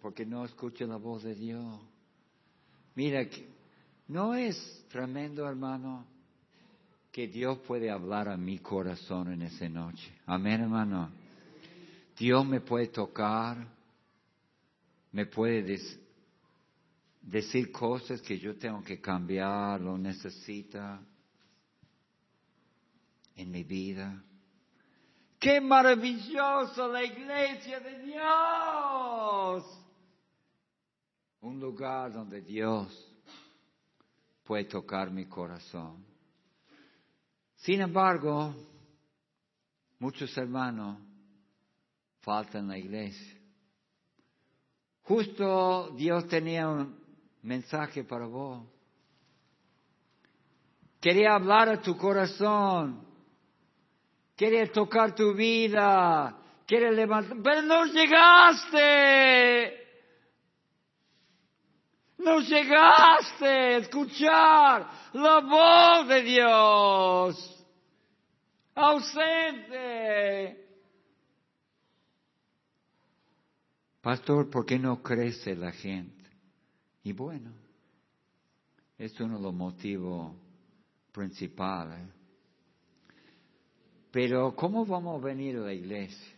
porque 0.00 0.24
no 0.24 0.44
escucho 0.44 0.86
la 0.86 0.96
voz 0.96 1.24
de 1.24 1.34
Dios. 1.34 1.80
Mira, 2.94 3.26
¿no 4.06 4.34
es 4.34 4.86
tremendo, 4.88 5.48
hermano, 5.48 6.06
que 7.10 7.26
Dios 7.26 7.58
puede 7.66 7.90
hablar 7.90 8.28
a 8.28 8.36
mi 8.36 8.58
corazón 8.58 9.32
en 9.32 9.42
esa 9.42 9.68
noche? 9.68 10.12
Amén, 10.26 10.60
hermano. 10.60 11.23
Dios 12.16 12.46
me 12.46 12.60
puede 12.60 12.88
tocar, 12.88 13.56
me 15.12 15.26
puede 15.26 15.78
decir 17.20 17.72
cosas 17.72 18.20
que 18.22 18.38
yo 18.38 18.56
tengo 18.56 18.82
que 18.82 19.00
cambiar, 19.00 19.80
lo 19.80 19.98
necesita 19.98 21.00
en 23.34 23.50
mi 23.50 23.64
vida. 23.64 24.22
Qué 25.38 25.60
maravilloso 25.60 26.88
la 26.88 27.04
iglesia 27.04 27.80
de 27.80 28.02
Dios. 28.02 29.64
Un 31.40 31.60
lugar 31.60 32.12
donde 32.12 32.40
Dios 32.40 33.14
puede 34.44 34.64
tocar 34.64 35.10
mi 35.10 35.26
corazón. 35.26 36.04
Sin 37.56 37.80
embargo, 37.80 38.54
muchos 39.98 40.34
hermanos 40.38 40.98
faltan 42.24 42.62
en 42.62 42.68
la 42.68 42.78
iglesia. 42.78 43.38
Justo 45.02 45.90
Dios 45.96 46.26
tenía 46.28 46.68
un 46.68 46.98
mensaje 47.42 48.04
para 48.04 48.26
vos. 48.26 48.64
Quería 51.00 51.34
hablar 51.34 51.68
a 51.68 51.82
tu 51.82 51.96
corazón 51.96 53.04
quiere 54.36 54.68
tocar 54.68 55.14
tu 55.14 55.32
vida, 55.34 56.36
quiere 56.66 56.92
levantar, 56.92 57.36
pero 57.42 57.62
no 57.62 57.86
llegaste. 57.86 59.80
No 62.18 62.40
llegaste 62.40 63.46
a 63.46 63.76
escuchar 63.78 64.86
la 65.12 65.40
voz 65.40 66.08
de 66.08 66.22
Dios. 66.22 67.66
Ausente. 68.74 70.63
Pastor, 74.04 74.50
¿por 74.50 74.66
qué 74.66 74.78
no 74.78 75.02
crece 75.02 75.56
la 75.56 75.72
gente? 75.72 76.24
Y 77.04 77.14
bueno, 77.14 77.50
es 78.98 79.18
uno 79.18 79.38
de 79.38 79.42
los 79.42 79.54
motivos 79.54 80.30
principales. 81.10 82.06
Pero 84.10 84.54
¿cómo 84.54 84.84
vamos 84.84 85.22
a 85.22 85.24
venir 85.24 85.56
a 85.56 85.60
la 85.60 85.72
iglesia? 85.72 86.34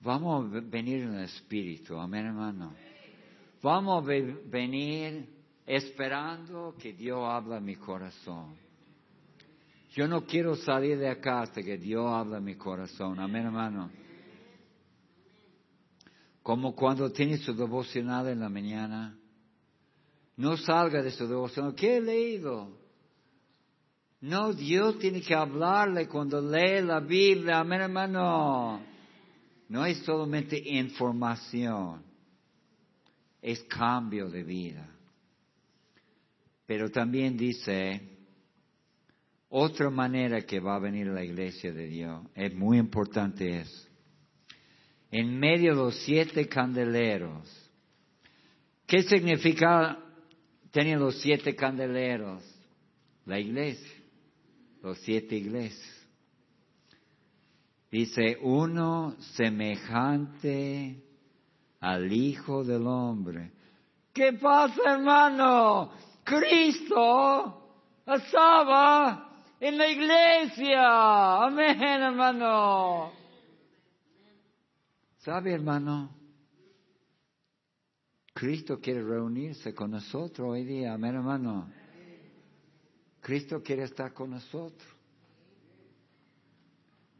Vamos 0.00 0.44
a 0.44 0.60
venir 0.60 1.04
en 1.04 1.14
el 1.14 1.24
Espíritu, 1.24 1.96
amén 1.96 2.26
hermano. 2.26 2.74
Vamos 3.62 4.04
a 4.04 4.06
venir 4.06 5.26
esperando 5.64 6.74
que 6.78 6.92
Dios 6.92 7.18
hable 7.26 7.56
a 7.56 7.60
mi 7.60 7.76
corazón. 7.76 8.56
Yo 9.92 10.06
no 10.06 10.26
quiero 10.26 10.54
salir 10.54 10.98
de 10.98 11.08
acá 11.08 11.40
hasta 11.40 11.62
que 11.62 11.78
Dios 11.78 12.06
hable 12.12 12.36
a 12.36 12.40
mi 12.40 12.56
corazón, 12.56 13.18
amén 13.18 13.46
hermano. 13.46 13.90
Como 16.50 16.74
cuando 16.74 17.12
tiene 17.12 17.38
su 17.38 17.54
devocional 17.54 18.26
en 18.26 18.40
la 18.40 18.48
mañana, 18.48 19.16
no 20.36 20.56
salga 20.56 21.00
de 21.00 21.12
su 21.12 21.28
devocional. 21.28 21.76
¿Qué 21.76 21.98
he 21.98 22.00
leído? 22.00 22.76
No, 24.20 24.52
Dios 24.52 24.98
tiene 24.98 25.20
que 25.20 25.32
hablarle 25.32 26.08
cuando 26.08 26.40
lee 26.40 26.82
la 26.82 26.98
Biblia, 26.98 27.60
amén 27.60 27.82
hermano. 27.82 28.80
No 29.68 29.86
es 29.86 29.98
solamente 29.98 30.60
información, 30.60 32.02
es 33.40 33.62
cambio 33.62 34.28
de 34.28 34.42
vida. 34.42 34.88
Pero 36.66 36.90
también 36.90 37.36
dice, 37.36 38.00
otra 39.50 39.88
manera 39.88 40.42
que 40.42 40.58
va 40.58 40.74
a 40.74 40.80
venir 40.80 41.06
la 41.06 41.22
iglesia 41.22 41.72
de 41.72 41.86
Dios, 41.86 42.26
es 42.34 42.52
muy 42.56 42.78
importante 42.78 43.60
eso. 43.60 43.89
En 45.10 45.38
medio 45.38 45.72
de 45.72 45.82
los 45.82 45.96
siete 46.04 46.48
candeleros, 46.48 47.48
¿qué 48.86 49.02
significa 49.02 49.98
tener 50.70 50.98
los 50.98 51.20
siete 51.20 51.54
candeleros? 51.56 52.42
La 53.26 53.38
iglesia 53.38 54.00
los 54.82 54.98
siete 54.98 55.36
iglesias. 55.36 55.96
Dice, 57.90 58.38
uno 58.42 59.16
semejante 59.34 61.02
al 61.80 62.12
Hijo 62.12 62.64
del 62.64 62.86
Hombre. 62.86 63.52
¿Qué 64.12 64.32
pasa, 64.34 64.94
hermano? 64.94 65.92
Cristo 66.22 67.82
estaba 68.06 69.28
en 69.58 69.76
la 69.76 69.88
iglesia. 69.88 71.44
Amén, 71.44 71.82
hermano. 71.82 73.12
¿Sabe, 75.20 75.52
hermano? 75.52 76.10
Cristo 78.32 78.80
quiere 78.80 79.02
reunirse 79.02 79.74
con 79.74 79.90
nosotros 79.90 80.48
hoy 80.48 80.64
día. 80.64 80.94
Amén, 80.94 81.14
hermano. 81.14 81.70
Cristo 83.20 83.62
quiere 83.62 83.82
estar 83.82 84.14
con 84.14 84.30
nosotros. 84.30 84.88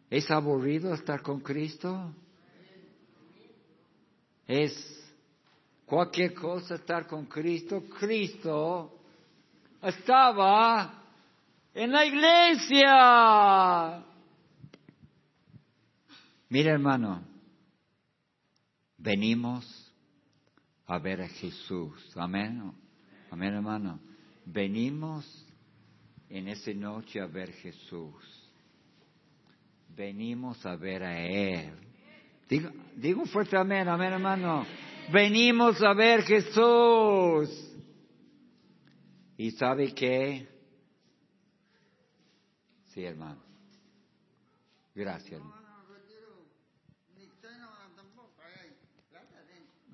¿Es 0.08 0.30
aburrido 0.30 0.94
estar 0.94 1.20
con 1.20 1.40
Cristo? 1.40 2.14
¿Es 4.46 5.12
cualquier 5.84 6.32
cosa 6.32 6.76
estar 6.76 7.06
con 7.06 7.26
Cristo? 7.26 7.84
Cristo 7.98 8.98
estaba 9.82 11.04
en 11.74 11.92
la 11.92 12.06
iglesia. 12.06 14.04
Mira 16.48 16.72
hermano, 16.72 17.29
venimos 19.00 19.64
a 20.86 20.98
ver 20.98 21.22
a 21.22 21.28
Jesús. 21.28 22.12
Amén. 22.16 22.72
Amén 23.30 23.54
hermano. 23.54 24.00
Venimos 24.44 25.24
en 26.28 26.48
esa 26.48 26.72
noche 26.72 27.20
a 27.20 27.26
ver 27.26 27.52
Jesús. 27.52 28.14
Venimos 29.96 30.64
a 30.64 30.76
ver 30.76 31.02
a 31.02 31.20
Él. 31.20 31.74
Digo, 32.48 32.70
digo 32.96 33.24
fuerte 33.26 33.56
amén, 33.56 33.88
amén 33.88 34.12
hermano. 34.12 34.66
Venimos 35.12 35.80
a 35.82 35.94
ver 35.94 36.22
Jesús. 36.22 37.48
¿Y 39.36 39.52
sabe 39.52 39.94
qué? 39.94 40.48
Sí, 42.86 43.04
hermano. 43.04 43.40
Gracias. 44.94 45.40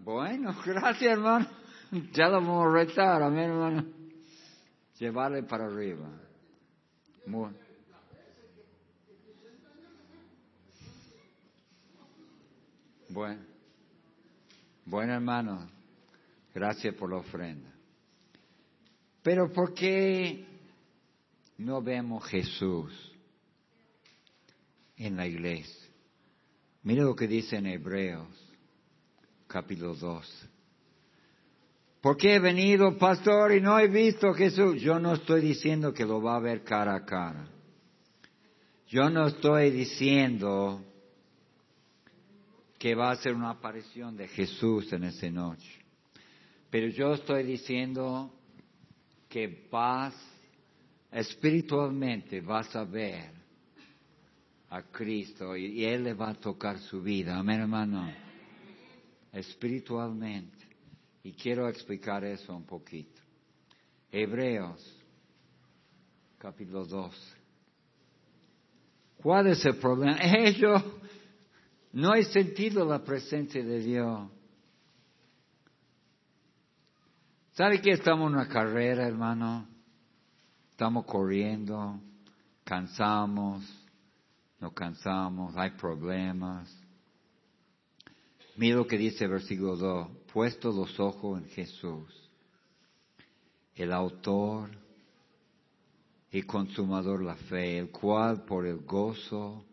Bueno, 0.07 0.55
gracias 0.65 1.15
hermano. 1.15 1.49
Ya 2.13 2.29
lo 2.29 2.35
vamos 2.35 2.65
a 2.65 2.79
retar, 2.79 3.21
amén 3.25 3.51
hermano. 3.51 3.85
Llevarle 5.01 5.43
para 5.43 5.67
arriba. 5.67 6.09
Bueno, 7.27 7.57
bueno 14.85 15.13
hermano, 15.13 15.69
gracias 16.55 16.95
por 16.95 17.11
la 17.11 17.17
ofrenda. 17.17 17.73
Pero 19.25 19.53
¿por 19.53 19.75
qué 19.75 20.47
no 21.59 21.83
vemos 21.83 22.25
Jesús 22.27 22.93
en 24.97 25.17
la 25.17 25.27
iglesia? 25.27 25.91
Mira 26.85 27.03
lo 27.03 27.17
que 27.17 27.27
dice 27.27 27.57
en 27.57 27.67
Hebreos, 27.67 28.46
capítulo 29.57 29.95
2. 29.95 30.49
¿Por 32.03 32.19
qué 32.19 32.35
he 32.35 32.39
venido, 32.39 32.99
pastor, 32.99 33.55
y 33.55 33.61
no 33.63 33.79
he 33.79 33.89
visto 33.89 34.29
a 34.29 34.35
Jesús? 34.35 34.83
Yo 34.83 34.99
no 34.99 35.15
estoy 35.15 35.41
diciendo 35.41 35.95
que 35.95 36.05
lo 36.05 36.21
va 36.21 36.37
a 36.37 36.41
ver 36.41 36.63
cara 36.63 36.95
a 36.95 37.07
cara. 37.07 37.49
Yo 38.87 39.09
no 39.09 39.29
estoy 39.29 39.71
diciendo 39.71 40.85
que 42.79 42.95
va 42.95 43.13
a 43.13 43.17
ser 43.17 43.33
una 43.33 43.49
aparición 43.49 44.15
de 44.15 44.29
Jesús 44.29 44.93
en 44.93 45.05
esa 45.05 45.31
noche. 45.31 45.73
Pero 46.69 46.89
yo 46.89 47.15
estoy 47.15 47.43
diciendo 47.43 48.31
que 49.27 49.67
vas, 49.73 50.15
espiritualmente 51.11 52.43
vas 52.43 52.77
a 52.77 52.85
ver 52.85 53.31
a 54.69 54.83
Cristo 54.83 55.57
y, 55.57 55.83
Él 55.83 56.05
le 56.05 56.13
va 56.13 56.29
a 56.29 56.35
tocar 56.35 56.79
su 56.79 57.01
vida. 57.01 57.39
Amén, 57.39 57.61
hermano. 57.61 58.26
Espiritualmente. 59.37 60.65
Y 61.23 61.35
quiero 61.35 61.69
explicar 61.69 62.25
eso 62.25 62.57
un 62.57 62.65
poquito. 62.65 63.21
Hebreos, 64.11 64.81
capítulo 66.39 66.87
2. 66.87 67.37
¿Cuál 69.23 69.49
es 69.49 69.63
el 69.67 69.77
problema? 69.77 70.17
Ellos 70.23 70.83
no 71.93 72.15
he 72.15 72.25
sentido 72.25 72.87
la 72.87 73.05
presencia 73.05 73.63
de 73.63 73.79
Dios. 73.81 74.31
¿Sabe 77.53 77.83
que 77.83 77.91
estamos 77.91 78.31
en 78.31 78.39
una 78.39 78.49
carrera, 78.49 79.07
hermano? 79.07 79.69
Estamos 80.71 81.05
corriendo, 81.05 82.01
cansamos, 82.65 83.63
nos 84.61 84.73
cansamos, 84.73 85.55
hay 85.59 85.73
problemas. 85.73 86.86
Mira 88.57 88.77
lo 88.77 88.87
que 88.87 88.97
dice 88.97 89.25
el 89.25 89.31
versículo 89.31 89.77
2, 89.77 90.09
puesto 90.33 90.73
los 90.73 90.99
ojos 90.99 91.43
en 91.43 91.49
Jesús, 91.51 92.31
el 93.75 93.93
autor 93.93 94.71
y 96.31 96.43
consumador 96.43 97.23
la 97.23 97.37
fe, 97.37 97.79
el 97.79 97.91
cual 97.91 98.45
por 98.45 98.67
el 98.67 98.79
gozo 98.79 99.65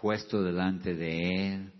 puesto 0.00 0.42
delante 0.42 0.94
de 0.96 1.54
él, 1.54 1.72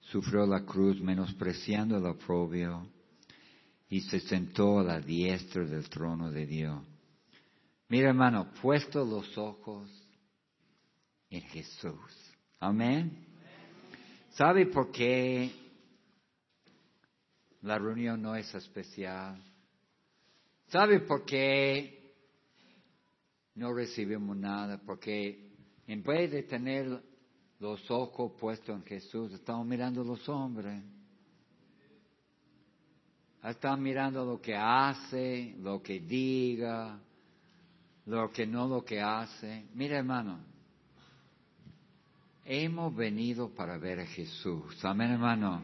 sufrió 0.00 0.46
la 0.46 0.64
cruz 0.64 1.00
menospreciando 1.02 1.98
el 1.98 2.06
oprobio 2.06 2.88
y 3.90 4.00
se 4.00 4.20
sentó 4.20 4.80
a 4.80 4.84
la 4.84 5.00
diestra 5.00 5.66
del 5.66 5.86
trono 5.90 6.30
de 6.30 6.46
Dios. 6.46 6.82
Mira 7.88 8.08
hermano, 8.08 8.52
puesto 8.62 9.04
los 9.04 9.36
ojos 9.36 9.90
en 11.28 11.42
Jesús. 11.42 12.10
Amén. 12.58 13.25
¿Sabe 14.36 14.66
por 14.66 14.90
qué 14.92 15.50
la 17.62 17.78
reunión 17.78 18.20
no 18.20 18.36
es 18.36 18.54
especial? 18.54 19.42
¿Sabe 20.66 21.00
por 21.00 21.24
qué 21.24 22.12
no 23.54 23.72
recibimos 23.72 24.36
nada? 24.36 24.78
Porque 24.84 25.52
en 25.86 26.02
vez 26.02 26.30
de 26.30 26.42
tener 26.42 27.02
los 27.60 27.90
ojos 27.90 28.32
puestos 28.38 28.76
en 28.76 28.84
Jesús, 28.84 29.32
estamos 29.32 29.66
mirando 29.66 30.02
a 30.02 30.04
los 30.04 30.28
hombres. 30.28 30.82
Están 33.42 33.82
mirando 33.82 34.22
lo 34.22 34.38
que 34.38 34.54
hace, 34.54 35.54
lo 35.60 35.82
que 35.82 36.00
diga, 36.00 37.00
lo 38.04 38.30
que 38.30 38.46
no 38.46 38.68
lo 38.68 38.84
que 38.84 39.00
hace. 39.00 39.64
Mira 39.72 39.96
hermano, 39.96 40.44
hemos 42.46 42.94
venido 42.94 43.50
para 43.50 43.76
ver 43.76 44.00
a 44.00 44.06
Jesús. 44.06 44.82
Amén 44.84 45.12
hermano. 45.12 45.62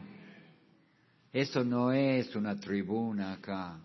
Eso 1.31 1.63
no 1.63 1.91
es 1.91 2.35
una 2.35 2.59
tribuna 2.59 3.33
acá. 3.33 3.79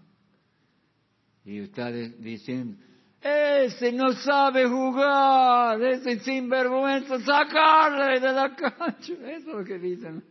Y 1.45 1.63
usted 1.63 2.17
diciendo, 2.19 2.77
ese 3.21 3.91
no 3.93 4.13
sabe 4.13 4.67
jugar, 4.69 5.81
ese 5.83 6.21
sinvergüenza, 6.21 7.19
sacarle 7.21 8.21
de 8.21 8.33
la 8.33 8.55
cancha. 8.55 9.13
Eso 9.13 9.25
es 9.25 9.45
lo 9.45 9.65
que 9.65 9.79
dicen. 9.79 10.23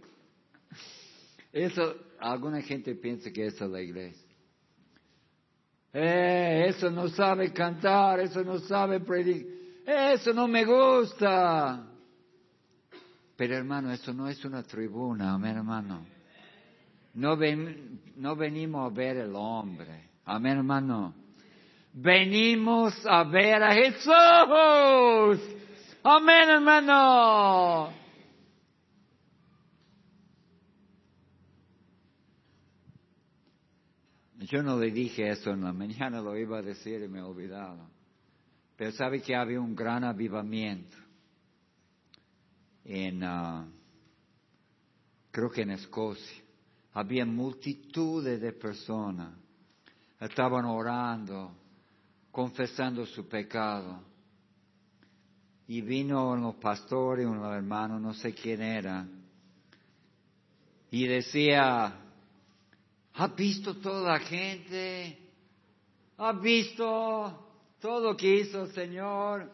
Eso, 1.52 1.96
alguna 2.20 2.62
gente 2.62 2.94
piensa 2.96 3.32
que 3.32 3.48
eso 3.48 3.66
es 3.66 3.72
la 3.72 3.82
iglesia. 3.82 4.28
Eh, 5.92 6.66
eso 6.68 6.92
no 6.92 7.08
sabe 7.08 7.52
cantar, 7.52 8.20
eso 8.20 8.44
no 8.44 8.60
sabe 8.60 9.00
predicar, 9.00 9.52
eso 9.88 10.34
no 10.34 10.48
me 10.48 10.64
gusta. 10.64 11.87
Pero 13.38 13.56
hermano, 13.56 13.92
eso 13.92 14.14
no 14.14 14.28
es 14.28 14.44
una 14.44 14.64
tribuna, 14.64 15.36
amén 15.36 15.58
hermano. 15.58 16.06
No, 17.14 17.38
ven, 17.38 18.02
no 18.16 18.36
venimos 18.36 18.92
a 18.92 18.94
ver 18.94 19.18
el 19.18 19.36
hombre, 19.36 20.10
amén 20.26 20.58
hermano. 20.58 21.14
Venimos 21.94 22.94
a 23.06 23.24
ver 23.26 23.62
a 23.62 23.74
Jesús. 23.76 25.56
Amén 26.04 26.50
hermano. 26.50 27.94
Yo 34.40 34.64
no 34.64 34.80
le 34.80 34.90
dije 34.90 35.30
eso 35.30 35.52
en 35.52 35.64
la 35.64 35.74
mañana, 35.74 36.22
lo 36.22 36.36
iba 36.36 36.58
a 36.58 36.62
decir 36.64 37.04
y 37.04 37.08
me 37.08 37.20
he 37.20 37.22
olvidado. 37.22 37.88
Pero 38.76 38.92
sabe 38.94 39.22
que 39.22 39.36
había 39.36 39.60
un 39.60 39.76
gran 39.76 40.04
avivamiento 40.04 41.07
en, 42.88 43.24
uh, 43.24 43.66
creo 45.32 45.52
que 45.52 45.62
en 45.62 45.72
Escocia. 45.72 46.44
Había 46.94 47.26
multitudes 47.26 48.42
de 48.42 48.54
personas. 48.54 49.34
Estaban 50.20 50.66
orando, 50.66 51.52
confesando 52.32 53.06
su 53.06 53.28
pecado. 53.28 54.02
Y 55.68 55.82
vino 55.82 56.32
unos 56.32 56.56
pastores, 56.56 57.28
un 57.28 57.44
hermano, 57.44 58.00
no 58.00 58.14
sé 58.14 58.34
quién 58.34 58.62
era, 58.62 59.06
y 60.90 61.06
decía, 61.06 61.94
¿Ha 63.20 63.28
visto 63.30 63.76
toda 63.78 64.14
la 64.14 64.20
gente? 64.20 65.18
¿Ha 66.18 66.34
visto 66.34 67.48
todo 67.82 68.12
lo 68.12 68.18
que 68.18 68.42
hizo 68.42 68.64
el 68.64 68.72
Señor? 68.74 69.52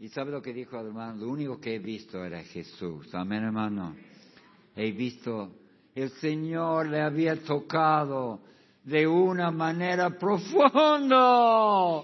Y 0.00 0.08
sabe 0.08 0.30
lo 0.30 0.40
que 0.40 0.54
dijo 0.54 0.80
el 0.80 0.86
hermano, 0.86 1.26
lo 1.26 1.30
único 1.30 1.60
que 1.60 1.74
he 1.74 1.78
visto 1.78 2.24
era 2.24 2.42
Jesús. 2.42 3.14
Amén, 3.14 3.44
hermano. 3.44 3.94
He 4.74 4.92
visto, 4.92 5.52
el 5.94 6.08
Señor 6.12 6.88
le 6.88 7.02
había 7.02 7.36
tocado 7.44 8.40
de 8.82 9.06
una 9.06 9.50
manera 9.50 10.08
profunda. 10.18 12.02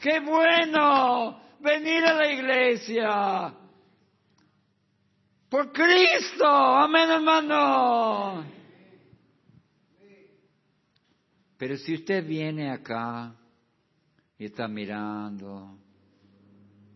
¡Qué 0.00 0.20
bueno 0.20 1.40
venir 1.58 2.04
a 2.04 2.14
la 2.14 2.32
iglesia! 2.32 3.54
Por 5.48 5.72
Cristo, 5.72 6.46
amén 6.46 7.10
hermano. 7.10 8.44
Pero 11.56 11.76
si 11.78 11.94
usted 11.94 12.24
viene 12.24 12.70
acá 12.70 13.34
y 14.38 14.44
está 14.44 14.68
mirando, 14.68 15.76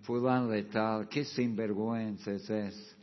fulano 0.02 0.48
de 0.48 0.62
tal, 0.64 1.09
qué 1.09 1.24
sinvergüenza 1.24 2.31
es. 2.33 2.96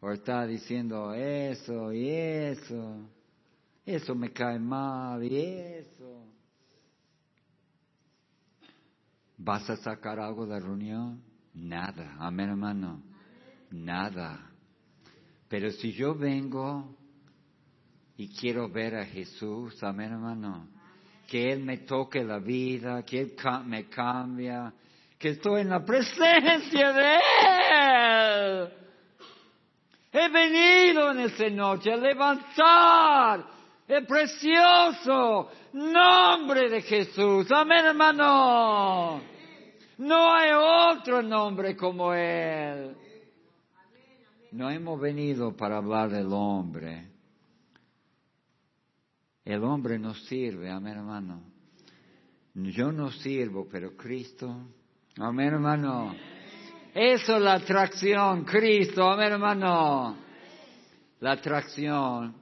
O 0.00 0.10
está 0.10 0.46
diciendo 0.46 1.12
eso 1.12 1.92
y 1.92 2.08
eso, 2.08 3.06
eso 3.84 4.14
me 4.14 4.32
cae 4.32 4.58
mal 4.58 5.22
y 5.22 5.36
eso. 5.36 6.24
¿Vas 9.36 9.68
a 9.68 9.76
sacar 9.76 10.18
algo 10.18 10.46
de 10.46 10.52
la 10.52 10.60
reunión? 10.60 11.22
Nada, 11.52 12.16
amén 12.18 12.48
hermano, 12.48 13.02
nada. 13.70 14.50
Pero 15.48 15.70
si 15.70 15.92
yo 15.92 16.14
vengo 16.14 16.96
y 18.16 18.28
quiero 18.28 18.70
ver 18.70 18.94
a 18.94 19.04
Jesús, 19.04 19.82
amén 19.82 20.12
hermano, 20.12 20.66
que 21.30 21.52
Él 21.52 21.60
me 21.60 21.78
toque 21.78 22.24
la 22.24 22.40
vida, 22.40 23.04
que 23.04 23.20
Él 23.20 23.34
me 23.66 23.88
cambia, 23.88 24.72
que 25.16 25.28
estoy 25.28 25.60
en 25.60 25.68
la 25.68 25.84
presencia 25.84 26.92
de 26.92 27.18
Él. 27.78 28.68
He 30.10 30.28
venido 30.28 31.12
en 31.12 31.20
esta 31.20 31.48
noche 31.50 31.92
a 31.92 31.96
levantar 31.96 33.44
el 33.86 34.04
precioso 34.06 35.50
nombre 35.74 36.68
de 36.68 36.82
Jesús. 36.82 37.46
Amén, 37.52 37.84
hermano. 37.84 39.20
No 39.98 40.34
hay 40.34 40.50
otro 40.52 41.22
nombre 41.22 41.76
como 41.76 42.12
Él. 42.12 42.96
No 44.50 44.68
hemos 44.68 45.00
venido 45.00 45.56
para 45.56 45.76
hablar 45.76 46.10
del 46.10 46.32
hombre. 46.32 47.09
El 49.50 49.64
hombre 49.64 49.98
no 49.98 50.14
sirve, 50.14 50.70
amén 50.70 50.96
hermano. 50.96 51.42
Yo 52.54 52.92
no 52.92 53.10
sirvo, 53.10 53.66
pero 53.68 53.96
Cristo, 53.96 54.68
amén 55.18 55.54
hermano. 55.54 56.14
Eso 56.94 57.34
es 57.34 57.42
la 57.42 57.54
atracción, 57.54 58.44
Cristo, 58.44 59.10
amén 59.10 59.32
hermano. 59.32 60.16
La 61.18 61.32
atracción 61.32 62.32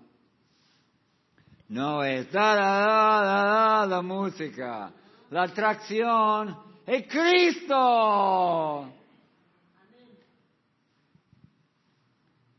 no 1.69 2.05
es 2.05 2.31
da, 2.31 2.55
da, 2.55 2.79
da, 2.83 3.45
da, 3.45 3.87
la 3.87 4.03
música. 4.03 4.93
La 5.31 5.45
atracción 5.45 6.59
es 6.85 7.07
Cristo. 7.07 8.93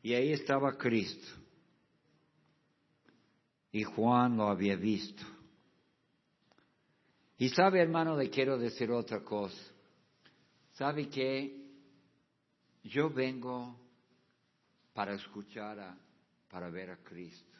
Y 0.02 0.16
ahí 0.16 0.34
estaba 0.34 0.76
Cristo. 0.76 1.39
Y 3.80 3.84
Juan 3.84 4.36
lo 4.36 4.50
había 4.50 4.76
visto. 4.76 5.24
Y 7.38 7.48
sabe, 7.48 7.80
hermano, 7.80 8.18
le 8.18 8.30
quiero 8.30 8.58
decir 8.58 8.92
otra 8.92 9.24
cosa. 9.24 9.56
¿Sabe 10.74 11.08
que 11.08 11.56
Yo 12.84 13.10
vengo 13.10 13.78
para 14.94 15.14
escuchar, 15.14 15.80
a, 15.80 15.98
para 16.52 16.70
ver 16.70 16.90
a 16.90 16.98
Cristo. 16.98 17.58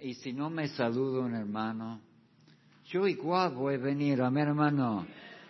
y 0.00 0.14
si 0.14 0.32
no 0.32 0.48
me 0.48 0.68
saludo 0.68 1.20
un 1.20 1.34
hermano, 1.34 2.00
yo 2.86 3.06
igual 3.06 3.54
voy 3.54 3.74
a 3.74 3.78
venir, 3.78 4.20
hermano. 4.20 5.06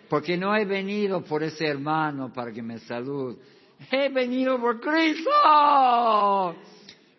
Porque 0.09 0.37
no 0.37 0.57
he 0.57 0.65
venido 0.65 1.23
por 1.23 1.45
ese 1.45 1.65
hermano 1.65 2.33
para 2.33 2.51
que 2.51 2.63
me 2.63 2.81
salude. 2.81 3.39
He 3.89 4.09
venido 4.09 4.59
por 4.59 4.81
Cristo. 4.81 6.57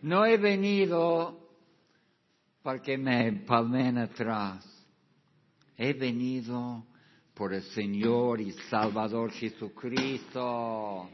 No 0.02 0.26
he 0.26 0.36
venido 0.36 1.41
para 2.64 2.82
que 2.82 2.98
me 2.98 3.32
palmen 3.46 3.98
atrás. 3.98 4.66
He 5.78 5.94
venido 5.94 6.86
por 7.34 7.54
el 7.54 7.64
Señor 7.64 8.40
y 8.40 8.52
Salvador 8.70 9.32
Jesucristo. 9.32 11.10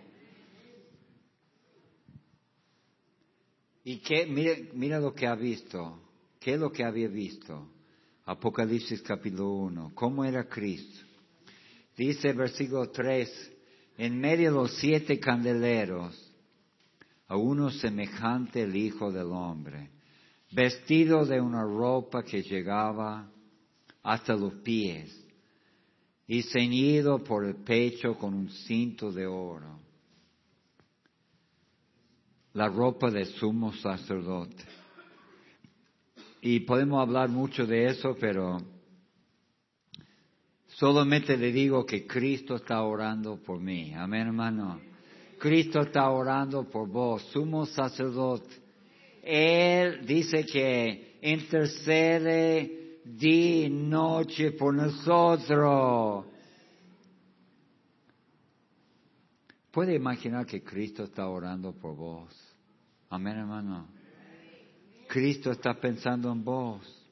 Y 3.85 3.99
que, 3.99 4.25
mira, 4.73 4.99
lo 4.99 5.13
que 5.13 5.25
ha 5.25 5.35
visto. 5.35 6.01
¿Qué 6.39 6.55
es 6.55 6.59
lo 6.59 6.71
que 6.71 6.83
había 6.83 7.07
visto? 7.07 7.69
Apocalipsis 8.25 9.01
capítulo 9.01 9.53
1. 9.53 9.91
¿Cómo 9.95 10.25
era 10.25 10.49
Cristo? 10.49 11.05
Dice 11.95 12.33
versículo 12.33 12.89
3. 12.89 13.53
En 13.97 14.19
medio 14.19 14.51
de 14.51 14.57
los 14.57 14.77
siete 14.77 15.19
candeleros, 15.19 16.31
a 17.27 17.37
uno 17.37 17.71
semejante 17.71 18.61
el 18.61 18.75
Hijo 18.75 19.11
del 19.11 19.27
Hombre, 19.27 19.89
vestido 20.51 21.25
de 21.25 21.41
una 21.41 21.63
ropa 21.63 22.23
que 22.23 22.41
llegaba 22.41 23.29
hasta 24.03 24.35
los 24.35 24.53
pies 24.55 25.25
y 26.27 26.43
ceñido 26.43 27.23
por 27.23 27.45
el 27.45 27.55
pecho 27.55 28.15
con 28.15 28.33
un 28.33 28.49
cinto 28.49 29.11
de 29.11 29.25
oro 29.25 29.87
la 32.57 32.69
ropa 32.69 33.11
de 33.11 33.23
sumo 33.23 33.71
sacerdote. 33.71 34.63
Y 36.41 36.61
podemos 36.61 36.99
hablar 36.99 37.29
mucho 37.29 37.67
de 37.67 37.85
eso, 37.85 38.17
pero 38.19 38.57
solamente 40.65 41.37
le 41.37 41.51
digo 41.51 41.85
que 41.85 42.07
Cristo 42.07 42.55
está 42.55 42.81
orando 42.81 43.37
por 43.37 43.59
mí. 43.59 43.93
Amén, 43.93 44.25
hermano. 44.25 44.81
Cristo 45.37 45.81
está 45.81 46.09
orando 46.09 46.63
por 46.67 46.89
vos, 46.89 47.21
sumo 47.31 47.67
sacerdote. 47.67 48.66
Él 49.29 50.05
dice 50.05 50.45
que 50.45 51.17
intercede 51.21 53.01
día 53.03 53.65
y 53.65 53.69
noche 53.69 54.53
por 54.53 54.73
nosotros. 54.73 56.25
¿Puede 59.69 59.95
imaginar 59.95 60.45
que 60.45 60.63
Cristo 60.63 61.03
está 61.03 61.27
orando 61.27 61.73
por 61.73 61.93
vos? 61.93 62.33
Amén, 63.09 63.37
hermano. 63.39 63.87
Cristo 65.09 65.51
está 65.51 65.73
pensando 65.73 66.31
en 66.31 66.45
vos. 66.45 67.05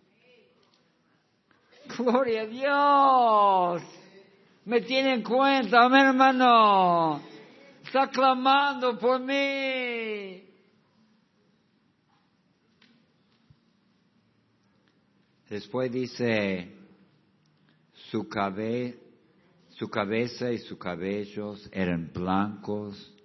Gloria 1.98 2.44
a 2.44 2.46
Dios. 2.46 3.84
Me 4.64 4.80
tiene 4.82 5.16
en 5.16 5.22
cuenta, 5.22 5.84
amén, 5.84 6.06
hermano. 6.08 7.22
Está 7.84 8.08
clamando 8.08 8.98
por 8.98 9.20
mí. 9.20 9.85
Después 15.56 15.90
dice, 15.90 16.70
su, 18.12 18.28
su 19.70 19.90
cabeza 19.90 20.52
y 20.52 20.58
sus 20.58 20.78
cabellos 20.78 21.70
eran 21.72 22.12
blancos 22.14 23.16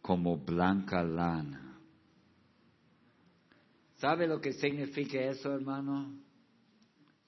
como 0.00 0.36
blanca 0.36 1.00
lana. 1.04 1.78
¿Sabe 3.98 4.26
lo 4.26 4.40
que 4.40 4.52
significa 4.54 5.20
eso, 5.20 5.54
hermano? 5.54 6.12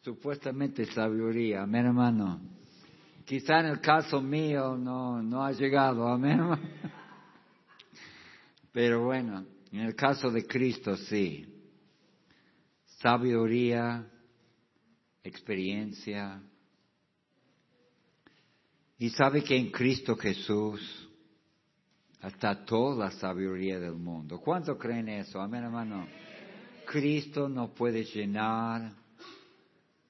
Supuestamente 0.00 0.86
sabiduría, 0.86 1.62
amén, 1.62 1.86
hermano. 1.86 2.40
Quizá 3.24 3.60
en 3.60 3.66
el 3.66 3.80
caso 3.80 4.20
mío 4.20 4.76
no, 4.76 5.22
no 5.22 5.44
ha 5.44 5.52
llegado, 5.52 6.08
amén, 6.08 6.40
hermano. 6.40 6.68
Pero 8.72 9.04
bueno, 9.04 9.46
en 9.70 9.78
el 9.78 9.94
caso 9.94 10.32
de 10.32 10.44
Cristo 10.44 10.96
sí. 10.96 11.53
Sabiduría, 13.04 14.02
experiencia. 15.22 16.40
Y 18.96 19.10
sabe 19.10 19.44
que 19.44 19.58
en 19.58 19.70
Cristo 19.70 20.16
Jesús 20.16 20.80
hasta 22.22 22.64
toda 22.64 23.04
la 23.04 23.10
sabiduría 23.10 23.78
del 23.78 23.96
mundo. 23.96 24.40
¿Cuánto 24.40 24.78
creen 24.78 25.10
eso? 25.10 25.38
Amén, 25.38 25.64
hermano. 25.64 26.06
Cristo 26.86 27.46
nos 27.46 27.72
puede 27.72 28.04
llenar 28.04 28.94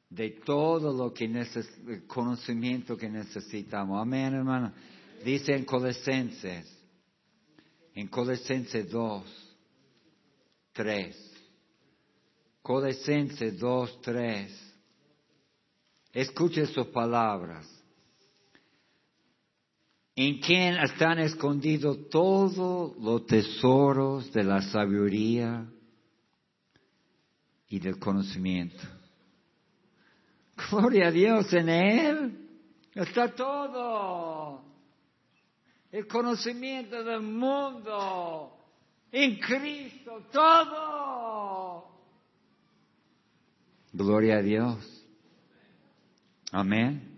de 0.09 0.30
todo 0.44 0.92
lo 0.92 1.12
que 1.12 1.24
el 1.24 2.07
conocimiento 2.07 2.96
que 2.96 3.11
necesitamos. 3.11 4.00
Amén, 4.00 4.35
hermano. 4.35 4.72
Dice 5.24 5.52
en 5.52 5.64
Colosenses, 5.64 6.72
en 7.92 8.07
Colosenses 8.07 8.88
2, 8.88 9.57
3. 10.74 11.34
Colosenses 12.64 13.59
2, 13.61 14.00
3. 14.00 14.74
Escuche 16.14 16.64
sus 16.64 16.87
palabras 16.87 17.68
en 20.16 20.40
quien 20.40 20.77
están 20.79 21.18
escondidos 21.18 22.09
todos 22.09 22.96
los 22.96 23.27
tesoros 23.27 24.33
de 24.33 24.44
la 24.44 24.62
sabiduría 24.62 25.66
y 27.68 27.81
del 27.81 27.98
conocimiento. 27.98 28.83
Gloria 30.70 31.09
a 31.09 31.11
Dios 31.11 31.53
en 31.53 31.68
Él. 31.68 32.48
Está 32.94 33.35
todo. 33.35 34.64
El 35.92 36.07
conocimiento 36.07 37.05
del 37.05 37.20
mundo. 37.20 38.57
En 39.12 39.38
Cristo. 39.38 40.29
Todo. 40.33 41.24
Gloria 43.96 44.38
a 44.38 44.42
Dios. 44.42 45.07
Amén. 46.50 47.16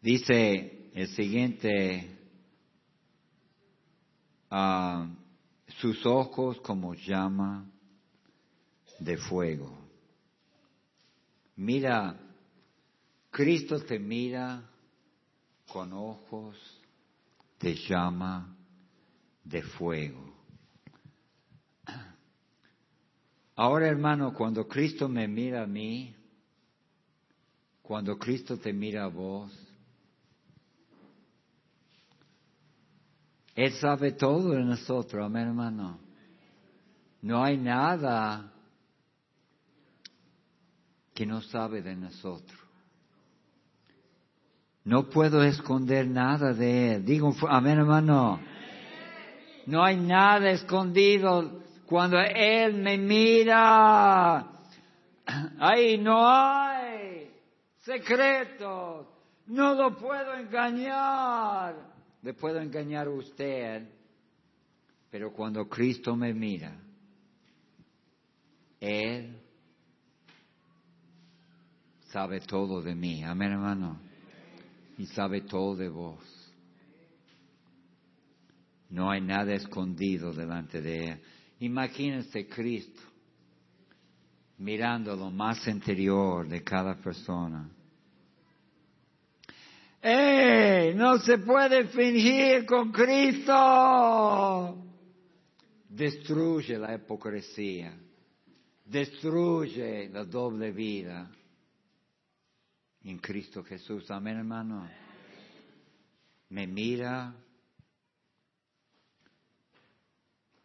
Dice 0.00 0.88
el 0.94 1.08
siguiente, 1.08 2.16
ah, 4.50 5.06
sus 5.82 6.06
ojos 6.06 6.58
como 6.62 6.94
llama 6.94 7.70
de 9.00 9.18
fuego. 9.18 9.78
Mira, 11.56 12.18
Cristo 13.30 13.84
te 13.84 13.98
mira 13.98 14.66
con 15.70 15.92
ojos 15.92 16.56
de 17.60 17.74
llama 17.74 18.56
de 19.44 19.62
fuego. 19.62 20.31
Ahora, 23.62 23.86
hermano, 23.86 24.34
cuando 24.34 24.66
Cristo 24.66 25.08
me 25.08 25.28
mira 25.28 25.62
a 25.62 25.66
mí, 25.68 26.12
cuando 27.80 28.18
Cristo 28.18 28.58
te 28.58 28.72
mira 28.72 29.04
a 29.04 29.06
vos, 29.06 29.52
Él 33.54 33.72
sabe 33.74 34.14
todo 34.14 34.50
de 34.50 34.64
nosotros, 34.64 35.24
amén 35.24 35.46
hermano. 35.46 36.00
No 37.20 37.44
hay 37.44 37.56
nada 37.56 38.52
que 41.14 41.24
no 41.24 41.40
sabe 41.40 41.82
de 41.82 41.94
nosotros. 41.94 42.58
No 44.82 45.08
puedo 45.08 45.40
esconder 45.44 46.08
nada 46.08 46.52
de 46.52 46.96
Él. 46.96 47.04
Digo, 47.04 47.32
amén 47.48 47.78
hermano. 47.78 48.40
No 49.66 49.84
hay 49.84 49.98
nada 49.98 50.50
escondido 50.50 51.61
cuando 51.92 52.18
Él 52.18 52.74
me 52.74 52.98
mira. 52.98 54.48
Ahí 55.60 55.98
no 55.98 56.26
hay 56.26 57.30
secretos. 57.84 59.06
No 59.46 59.74
lo 59.74 59.96
puedo 59.96 60.34
engañar 60.34 61.92
le 62.22 62.34
puedo 62.34 62.60
engañar 62.60 63.08
a 63.08 63.10
usted, 63.10 63.88
pero 65.10 65.32
cuando 65.32 65.68
Cristo 65.68 66.16
me 66.16 66.32
mira, 66.32 66.80
Él 68.80 69.36
sabe 72.12 72.40
todo 72.40 72.80
de 72.80 72.94
mí. 72.94 73.22
Amén, 73.24 73.52
hermano. 73.52 74.00
Y 74.98 75.06
sabe 75.06 75.42
todo 75.42 75.74
de 75.74 75.88
vos. 75.88 76.20
No 78.88 79.10
hay 79.10 79.20
nada 79.20 79.52
escondido 79.54 80.32
delante 80.32 80.80
de 80.80 81.08
Él. 81.08 81.22
Imagínense 81.62 82.46
Cristo 82.48 83.00
mirando 84.58 85.14
lo 85.16 85.30
más 85.30 85.66
interior 85.66 86.48
de 86.48 86.62
cada 86.62 86.94
persona 86.96 87.68
¡Ey! 90.02 90.94
No 90.96 91.18
se 91.18 91.38
puede 91.38 91.86
fingir 91.86 92.66
con 92.66 92.90
Cristo. 92.90 94.84
Destruye 95.88 96.76
la 96.76 96.96
hipocresía. 96.96 97.96
Destruye 98.84 100.08
la 100.08 100.24
doble 100.24 100.72
vida. 100.72 101.30
En 103.04 103.18
Cristo 103.18 103.62
Jesús. 103.62 104.10
Amén, 104.10 104.38
hermano. 104.38 104.90
Me 106.48 106.66
mira 106.66 107.32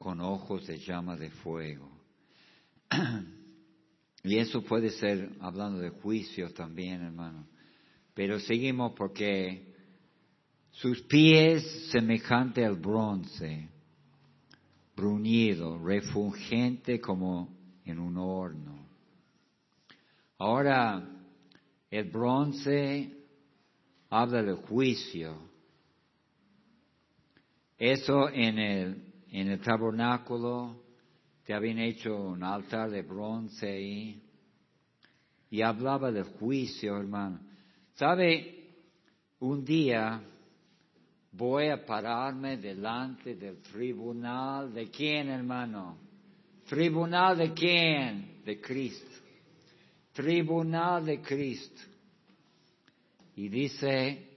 con 0.07 0.21
ojos 0.21 0.65
de 0.65 0.79
llama 0.79 1.17
de 1.17 1.29
fuego. 1.29 1.91
y 4.23 4.37
eso 4.37 4.61
puede 4.63 4.89
ser 4.91 5.31
hablando 5.41 5.79
de 5.79 5.89
juicio 5.89 6.53
también, 6.53 7.01
hermano. 7.01 7.45
Pero 8.13 8.39
seguimos 8.39 8.93
porque 8.93 9.75
sus 10.71 11.01
pies 11.01 11.89
semejante 11.91 12.63
al 12.63 12.77
bronce, 12.77 13.67
bruñido, 14.95 15.77
refulgente 15.77 17.01
como 17.01 17.53
en 17.83 17.99
un 17.99 18.15
horno. 18.15 18.87
Ahora, 20.37 21.05
el 21.91 22.09
bronce 22.09 23.11
habla 24.09 24.41
del 24.41 24.55
juicio. 24.55 25.37
Eso 27.77 28.29
en 28.29 28.57
el, 28.57 29.06
en 29.31 29.49
el 29.49 29.59
tabernáculo 29.59 30.83
te 31.43 31.53
habían 31.53 31.79
hecho 31.79 32.15
un 32.15 32.43
altar 32.43 32.89
de 32.89 33.01
bronce 33.01 33.67
ahí 33.67 34.21
y 35.49 35.61
hablaba 35.61 36.11
del 36.11 36.25
juicio, 36.25 36.97
hermano. 36.97 37.39
¿Sabe? 37.93 38.53
Un 39.39 39.63
día 39.63 40.21
voy 41.31 41.69
a 41.69 41.85
pararme 41.85 42.57
delante 42.57 43.35
del 43.35 43.61
tribunal 43.61 44.73
de 44.73 44.89
quién, 44.89 45.29
hermano? 45.29 45.97
Tribunal 46.67 47.37
de 47.37 47.53
quién? 47.53 48.41
De 48.43 48.59
Cristo. 48.59 49.21
Tribunal 50.11 51.05
de 51.05 51.21
Cristo. 51.21 51.81
Y 53.35 53.49
dice 53.49 54.27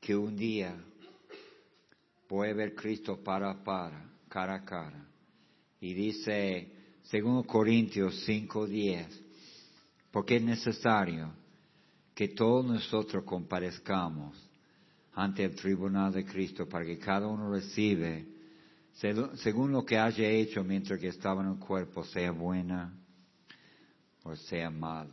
que 0.00 0.14
un 0.14 0.36
día 0.36 0.76
a 2.30 2.52
ver 2.52 2.74
Cristo 2.74 3.22
para 3.22 3.62
para, 3.62 4.10
cara 4.28 4.54
a 4.54 4.64
cara. 4.64 5.06
Y 5.80 5.94
dice, 5.94 6.72
según 7.02 7.42
Corintios 7.44 8.26
5:10, 8.26 9.06
porque 10.10 10.36
es 10.36 10.42
necesario 10.42 11.32
que 12.14 12.28
todos 12.28 12.64
nosotros 12.64 13.24
comparezcamos 13.24 14.36
ante 15.14 15.44
el 15.44 15.54
tribunal 15.54 16.12
de 16.12 16.24
Cristo 16.24 16.68
para 16.68 16.84
que 16.84 16.98
cada 16.98 17.26
uno 17.26 17.50
recibe 17.50 18.34
según 18.94 19.72
lo 19.72 19.84
que 19.84 19.98
haya 19.98 20.28
hecho 20.28 20.62
mientras 20.62 21.00
que 21.00 21.08
estaba 21.08 21.42
en 21.42 21.50
el 21.50 21.58
cuerpo, 21.58 22.04
sea 22.04 22.30
buena 22.30 22.94
o 24.22 24.36
sea 24.36 24.70
malo. 24.70 25.12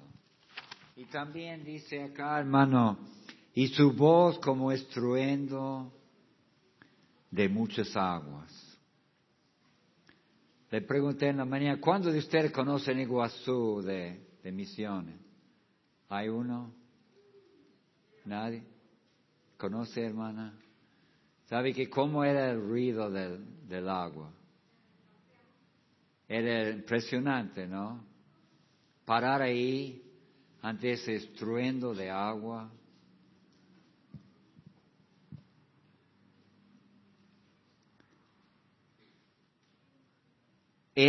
Y 0.96 1.06
también 1.06 1.64
dice 1.64 2.04
acá, 2.04 2.40
hermano, 2.40 2.98
y 3.54 3.68
su 3.70 3.92
voz 3.92 4.40
como 4.40 4.72
estruendo 4.72 5.92
de 7.32 7.50
muchas 7.50 7.96
aguas. 7.96 8.52
Le 10.70 10.82
pregunté 10.82 11.30
en 11.30 11.38
la 11.38 11.46
mañana, 11.46 11.82
¿cuántos 11.82 12.14
de 12.14 12.20
ustedes 12.20 12.52
conocen 12.52 13.00
Iguazú 13.00 13.82
de 13.82 14.32
de 14.44 14.52
misiones. 14.52 15.20
¿Hay 16.10 16.28
uno? 16.30 16.74
¿Nadie? 18.26 18.64
¿Conoce, 19.58 20.04
hermana? 20.04 20.54
¿Sabe 21.46 21.74
que 21.74 21.90
cómo 21.90 22.24
era 22.24 22.52
el 22.52 22.62
ruido 22.62 23.10
del, 23.10 23.68
del 23.68 23.90
agua? 23.90 24.32
Era 26.28 26.70
impresionante, 26.70 27.68
¿no? 27.68 28.04
Parar 29.06 29.42
ahí 29.42 30.02
ante 30.62 30.94
ese 30.94 31.16
estruendo 31.16 31.94
de 31.94 32.10
agua. 32.10 32.72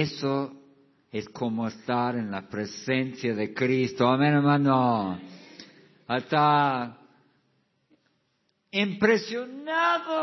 Eso 0.00 0.50
es 1.10 1.28
como 1.28 1.68
estar 1.68 2.16
en 2.16 2.30
la 2.30 2.48
presencia 2.48 3.34
de 3.34 3.52
Cristo. 3.52 4.08
Amén, 4.08 4.32
hermano. 4.32 5.20
Está 6.08 6.96
impresionado 8.70 10.14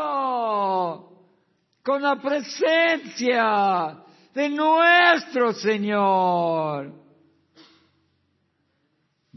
con 1.84 2.02
la 2.02 2.20
presencia 2.20 4.02
de 4.34 4.48
nuestro 4.48 5.52
Señor. 5.52 6.92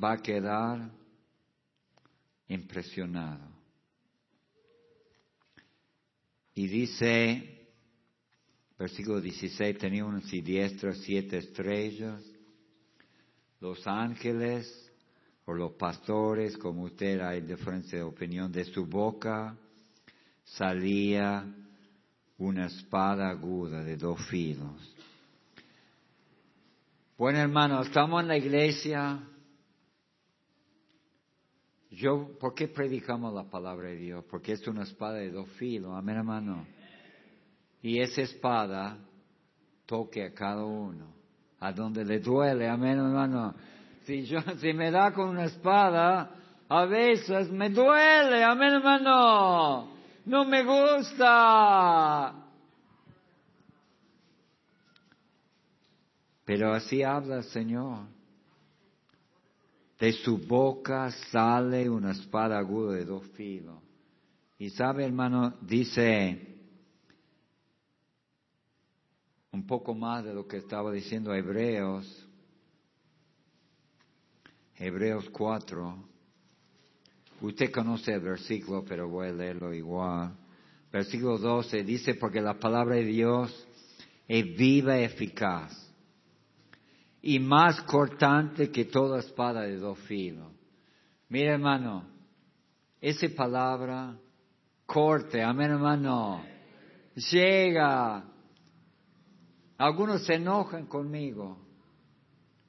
Va 0.04 0.14
a 0.14 0.18
quedar 0.18 0.90
impresionado. 2.48 3.54
Y 6.56 6.66
dice 6.66 7.53
Versículo 8.84 9.22
16, 9.22 9.78
tenía 9.78 10.04
un 10.04 10.22
siniestro 10.24 10.94
siete 10.94 11.38
estrellas. 11.38 12.22
Los 13.62 13.88
ángeles 13.88 14.92
o 15.46 15.54
los 15.54 15.72
pastores, 15.76 16.58
como 16.58 16.84
usted 16.84 17.22
hay 17.22 17.40
diferencia 17.40 18.00
de 18.00 18.04
opinión, 18.04 18.52
de 18.52 18.66
su 18.66 18.86
boca 18.86 19.56
salía 20.44 21.46
una 22.38 22.66
espada 22.66 23.30
aguda 23.30 23.86
de 23.86 23.96
dos 23.96 24.20
filos. 24.28 24.94
Bueno, 27.18 27.40
hermano, 27.40 27.84
estamos 27.84 28.22
en 28.22 28.28
la 28.28 28.38
iglesia. 28.38 29.18
Yo, 31.90 32.38
¿por 32.38 32.54
qué 32.54 32.68
predicamos 32.68 33.34
la 33.34 33.50
palabra 33.50 33.88
de 33.88 33.96
Dios? 33.96 34.26
Porque 34.30 34.52
es 34.52 34.68
una 34.68 34.84
espada 34.84 35.20
de 35.20 35.32
dos 35.32 35.48
filos. 35.52 35.94
Amén, 35.96 36.18
hermano 36.18 36.83
y 37.84 38.00
esa 38.00 38.22
espada 38.22 38.98
toque 39.86 40.24
a 40.24 40.34
cada 40.34 40.64
uno, 40.64 41.14
a 41.60 41.74
donde 41.74 42.06
le 42.06 42.20
duele, 42.20 42.68
amén 42.68 42.98
hermano. 42.98 43.54
Si 44.06 44.26
yo, 44.26 44.40
si 44.60 44.72
me 44.74 44.90
da 44.90 45.12
con 45.12 45.30
una 45.30 45.44
espada, 45.44 46.32
a 46.70 46.86
veces 46.86 47.52
me 47.52 47.70
duele, 47.70 48.42
amén 48.42 48.76
hermano. 48.76 49.90
No 50.26 50.46
me 50.46 50.64
gusta. 50.64 52.34
Pero 56.46 56.74
así 56.74 57.04
habla 57.04 57.38
el 57.38 57.44
Señor. 57.44 58.06
De 60.00 60.14
su 60.14 60.38
boca 60.38 61.12
sale 61.32 61.90
una 61.90 62.12
espada 62.12 62.58
aguda 62.58 62.96
de 62.96 63.04
dos 63.04 63.26
filos. 63.32 63.82
Y 64.58 64.70
sabe, 64.70 65.06
hermano, 65.06 65.56
dice 65.62 66.53
un 69.54 69.68
poco 69.68 69.94
más 69.94 70.26
de 70.26 70.34
lo 70.34 70.48
que 70.48 70.58
estaba 70.58 70.92
diciendo 70.92 71.34
Hebreos, 71.34 72.28
Hebreos 74.76 75.30
4. 75.30 75.96
Usted 77.42 77.72
conoce 77.72 78.14
el 78.14 78.22
versículo, 78.22 78.84
pero 78.84 79.08
voy 79.08 79.28
a 79.28 79.32
leerlo 79.32 79.72
igual. 79.72 80.36
Versículo 80.92 81.38
12 81.38 81.84
dice, 81.84 82.16
porque 82.16 82.42
la 82.42 82.60
palabra 82.60 82.96
de 82.96 83.06
Dios 83.06 83.68
es 84.28 84.44
viva 84.58 85.00
y 85.00 85.04
eficaz 85.04 85.72
y 87.22 87.40
más 87.40 87.82
cortante 87.84 88.72
que 88.72 88.86
toda 88.86 89.20
espada 89.20 89.62
de 89.62 89.78
dos 89.78 90.00
filos. 90.00 90.52
Mira, 91.30 91.54
hermano, 91.54 92.06
esa 93.00 93.28
palabra 93.36 94.18
corte, 94.88 95.44
amén, 95.44 95.72
hermano, 95.72 96.44
llega 97.32 98.33
algunos 99.78 100.26
se 100.26 100.36
enojan 100.36 100.86
conmigo 100.86 101.58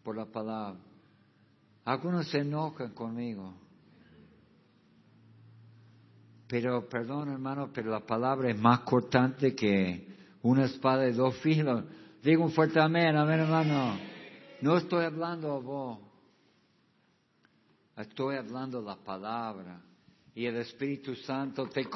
por 0.03 0.17
la 0.17 0.27
palabra. 0.27 0.81
Algunos 1.85 2.29
se 2.29 2.39
enojan 2.39 2.93
conmigo. 2.93 3.55
Pero, 6.47 6.89
perdón 6.89 7.31
hermano, 7.31 7.71
pero 7.73 7.91
la 7.91 8.01
palabra 8.01 8.51
es 8.51 8.59
más 8.59 8.81
cortante 8.81 9.55
que 9.55 10.07
una 10.43 10.65
espada 10.65 11.03
de 11.03 11.13
dos 11.13 11.37
filos. 11.39 11.85
Digo 12.23 12.45
un 12.45 12.53
fuerte 12.53 12.81
amén, 12.81 13.17
amén 13.17 13.41
hermano. 13.41 13.99
No 14.61 14.77
estoy 14.77 15.05
hablando 15.05 15.53
a 15.53 15.59
vos. 15.59 15.99
Estoy 17.97 18.37
hablando 18.37 18.81
la 18.81 18.97
palabra. 18.97 19.81
Y 20.35 20.47
el 20.47 20.57
Espíritu 20.57 21.15
Santo 21.15 21.67
te, 21.67 21.87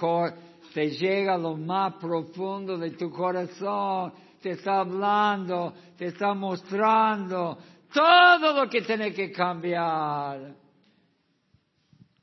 te 0.72 0.90
llega 0.90 1.34
a 1.34 1.38
lo 1.38 1.56
más 1.56 1.94
profundo 1.94 2.78
de 2.78 2.92
tu 2.92 3.10
corazón 3.10 4.12
te 4.40 4.50
está 4.52 4.80
hablando, 4.80 5.74
te 5.96 6.06
está 6.06 6.34
mostrando 6.34 7.58
todo 7.92 8.52
lo 8.54 8.70
que 8.70 8.82
tiene 8.82 9.12
que 9.12 9.30
cambiar. 9.32 10.54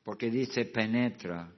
porque 0.03 0.29
dice 0.29 0.65
penetra 0.65 1.49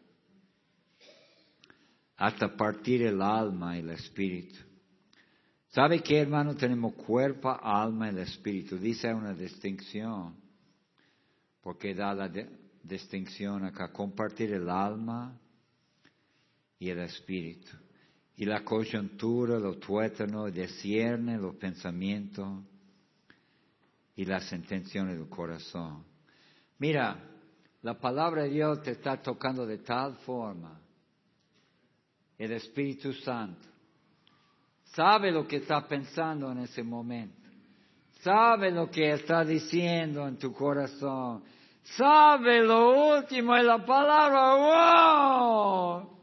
hasta 2.16 2.56
partir 2.56 3.04
el 3.04 3.22
alma 3.22 3.76
y 3.76 3.82
el 3.82 3.90
espíritu. 3.92 4.58
¿Sabe 5.68 6.02
qué, 6.02 6.22
hermano? 6.22 6.56
Tenemos 6.56 6.94
cuerpo, 6.94 7.50
alma 7.50 8.08
y 8.08 8.10
el 8.12 8.20
espíritu. 8.20 8.78
Dice 8.78 9.14
una 9.14 9.34
distinción, 9.34 10.36
porque 11.62 11.94
da 11.94 12.14
la 12.16 12.32
distinción 12.82 13.66
acá, 13.66 13.92
compartir 13.92 14.54
el 14.54 14.70
alma 14.70 15.38
y 16.80 16.90
el 16.90 17.00
espíritu. 17.00 17.70
Y 18.38 18.46
la 18.46 18.64
coyuntura, 18.64 19.60
lo 19.60 19.78
tuétano, 19.78 20.46
discierne 20.46 21.38
los 21.38 21.56
pensamientos 21.56 22.64
y 24.16 24.26
las 24.26 24.52
intenciones 24.54 25.18
del 25.18 25.28
corazón. 25.28 26.04
Mira, 26.78 27.18
la 27.82 28.00
palabra 28.00 28.44
de 28.44 28.50
Dios 28.50 28.84
te 28.84 28.92
está 28.92 29.22
tocando 29.22 29.66
de 29.66 29.80
tal 29.80 30.16
forma. 30.18 30.80
El 32.38 32.52
Espíritu 32.52 33.12
Santo 33.14 33.68
sabe 34.94 35.32
lo 35.32 35.48
que 35.48 35.58
está 35.58 35.88
pensando 35.88 36.52
en 36.52 36.60
ese 36.60 36.84
momento. 36.84 37.50
Sabe 38.22 38.72
lo 38.72 38.90
que 38.90 39.14
está 39.14 39.44
diciendo 39.44 40.28
en 40.28 40.38
tu 40.38 40.54
corazón. 40.54 41.44
Sabe 41.96 42.62
lo 42.62 43.16
último 43.16 43.56
de 43.56 43.64
la 43.64 43.86
palabra. 43.86 44.56
¡Wow! 46.02 46.17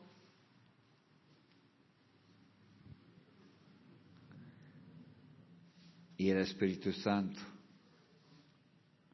Y 6.17 6.31
el 6.31 6.39
Espíritu 6.39 6.93
Santo 6.93 7.41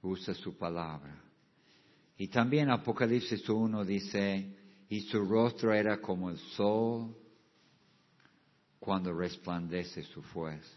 usa 0.02 0.34
su 0.34 0.56
palabra. 0.56 1.22
Y 2.16 2.28
también 2.28 2.70
Apocalipsis 2.70 3.48
1 3.48 3.84
dice, 3.84 4.56
y 4.88 5.00
su 5.02 5.24
rostro 5.24 5.72
era 5.72 6.00
como 6.00 6.30
el 6.30 6.38
sol 6.56 7.16
cuando 8.78 9.12
resplandece 9.12 10.02
su 10.02 10.22
fuerza. 10.22 10.76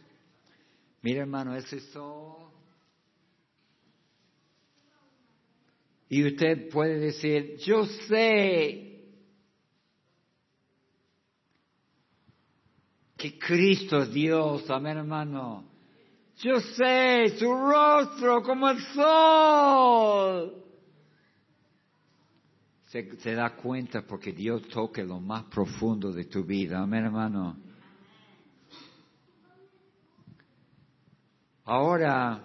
Mira 1.01 1.21
hermano, 1.21 1.55
ese 1.55 1.80
sol. 1.91 2.49
Y 6.07 6.26
usted 6.26 6.69
puede 6.69 6.99
decir, 6.99 7.57
yo 7.57 7.86
sé 8.07 9.03
que 13.17 13.39
Cristo 13.39 14.03
es 14.03 14.13
Dios, 14.13 14.69
amén 14.69 14.97
hermano. 14.97 15.72
Yo 16.44 16.60
sé 16.60 17.38
su 17.39 17.46
rostro 17.46 18.44
como 18.44 18.70
el 18.70 18.78
sol. 18.94 20.62
Se, 22.88 23.34
da 23.34 23.56
cuenta 23.56 24.02
porque 24.02 24.34
Dios 24.34 24.68
toque 24.68 25.06
lo 25.06 25.22
más 25.22 25.46
profundo 25.46 26.12
de 26.12 26.26
tu 26.26 26.44
vida. 26.44 26.82
Amén, 26.82 27.06
hermano. 27.06 27.58
Ahora, 31.64 32.44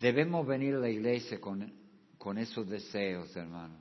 debemos 0.00 0.44
venir 0.44 0.74
a 0.74 0.80
la 0.80 0.90
iglesia 0.90 1.40
con, 1.40 1.72
con 2.18 2.36
esos 2.36 2.68
deseos, 2.68 3.34
hermano. 3.36 3.76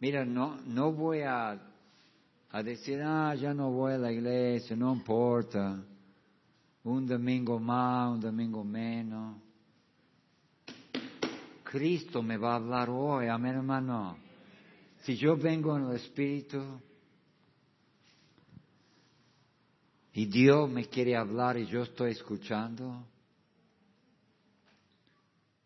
Mira, 0.00 0.24
no, 0.24 0.58
no 0.62 0.92
voy 0.92 1.20
a, 1.20 1.60
a 2.50 2.62
decir, 2.62 3.02
ah, 3.04 3.34
ya 3.34 3.52
no 3.52 3.70
voy 3.70 3.92
a 3.92 3.98
la 3.98 4.10
iglesia, 4.10 4.74
no 4.74 4.94
importa 4.94 5.84
un 6.84 7.06
domingo 7.06 7.58
más, 7.58 8.12
un 8.12 8.20
domingo 8.20 8.64
menos. 8.64 9.36
Cristo 11.64 12.22
me 12.22 12.36
va 12.36 12.52
a 12.52 12.56
hablar 12.56 12.90
hoy, 12.90 13.28
amén 13.28 13.56
hermano. 13.56 14.18
Si 15.02 15.16
yo 15.16 15.36
vengo 15.36 15.76
en 15.76 15.86
el 15.86 15.96
Espíritu 15.96 16.62
y 20.12 20.26
Dios 20.26 20.68
me 20.68 20.86
quiere 20.86 21.16
hablar 21.16 21.56
y 21.56 21.66
yo 21.66 21.82
estoy 21.82 22.12
escuchando, 22.12 23.06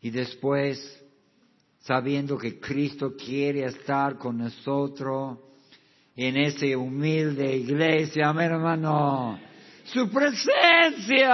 y 0.01 0.11
después 0.11 1.03
sabiendo 1.81 2.39
que 2.39 2.61
Cristo 2.61 3.15
quiere 3.17 3.65
estar 3.65 4.19
con 4.19 4.39
nosotros 4.39 5.39
en 6.15 6.37
esa 6.37 6.67
humilde 6.79 7.57
iglesia, 7.57 8.29
amén 8.29 8.53
hermano 8.53 9.56
su 9.87 10.09
presencia. 10.11 11.27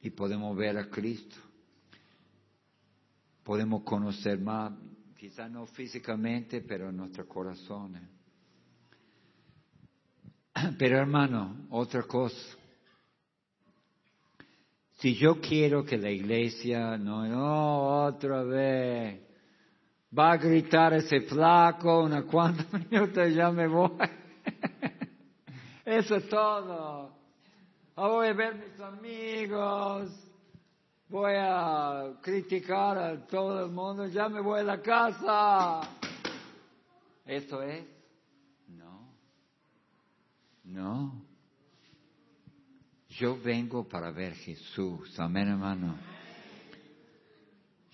Y 0.00 0.10
podemos 0.10 0.56
ver 0.56 0.78
a 0.78 0.88
Cristo. 0.88 1.36
Podemos 3.42 3.82
conocer 3.82 4.38
más, 4.40 4.72
quizás 5.16 5.50
no 5.50 5.66
físicamente, 5.66 6.60
pero 6.60 6.90
en 6.90 6.96
nuestros 6.96 7.26
corazones. 7.26 8.02
Pero 10.78 10.98
hermano, 10.98 11.66
otra 11.70 12.02
cosa. 12.04 12.56
Si 14.98 15.14
yo 15.14 15.40
quiero 15.40 15.84
que 15.84 15.98
la 15.98 16.10
iglesia, 16.10 16.96
no, 16.96 17.26
no, 17.26 18.06
otra 18.06 18.42
vez, 18.42 19.25
Va 20.16 20.32
a 20.32 20.36
gritar 20.36 20.94
ese 20.94 21.20
flaco, 21.22 22.02
una 22.02 22.22
cuanta 22.22 22.64
minutos 22.90 23.34
ya 23.34 23.50
me 23.50 23.66
voy. 23.66 23.90
Eso 25.84 26.16
es 26.16 26.28
todo. 26.28 27.14
Ah, 27.96 28.08
voy 28.08 28.28
a 28.28 28.32
ver 28.32 28.54
mis 28.54 28.80
amigos. 28.80 30.10
Voy 31.08 31.32
a 31.36 32.14
criticar 32.20 32.98
a 32.98 33.26
todo 33.26 33.64
el 33.64 33.70
mundo. 33.70 34.06
Ya 34.06 34.28
me 34.28 34.40
voy 34.40 34.60
a 34.60 34.64
la 34.64 34.82
casa. 34.82 35.80
¿Eso 37.24 37.62
es? 37.62 37.84
No. 38.68 39.08
No. 40.64 41.22
Yo 43.08 43.38
vengo 43.40 43.88
para 43.88 44.10
ver 44.10 44.34
Jesús. 44.34 45.18
Amén, 45.18 45.48
hermano. 45.48 45.96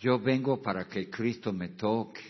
Yo 0.03 0.19
vengo 0.19 0.61
para 0.61 0.89
que 0.89 1.09
Cristo 1.09 1.53
me 1.53 1.69
toque, 1.69 2.23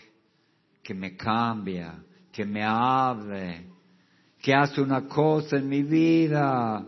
que 0.83 0.93
me 0.93 1.17
cambia, 1.17 2.03
que 2.31 2.45
me 2.45 2.61
hable, 2.63 3.65
que 4.39 4.53
hace 4.53 4.79
una 4.79 5.07
cosa 5.07 5.57
en 5.57 5.67
mi 5.67 5.81
vida. 5.81 6.85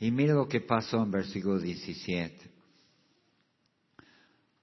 Y 0.00 0.10
mira 0.10 0.34
lo 0.34 0.48
que 0.48 0.60
pasó 0.60 1.00
en 1.04 1.12
versículo 1.12 1.60
17. 1.60 2.50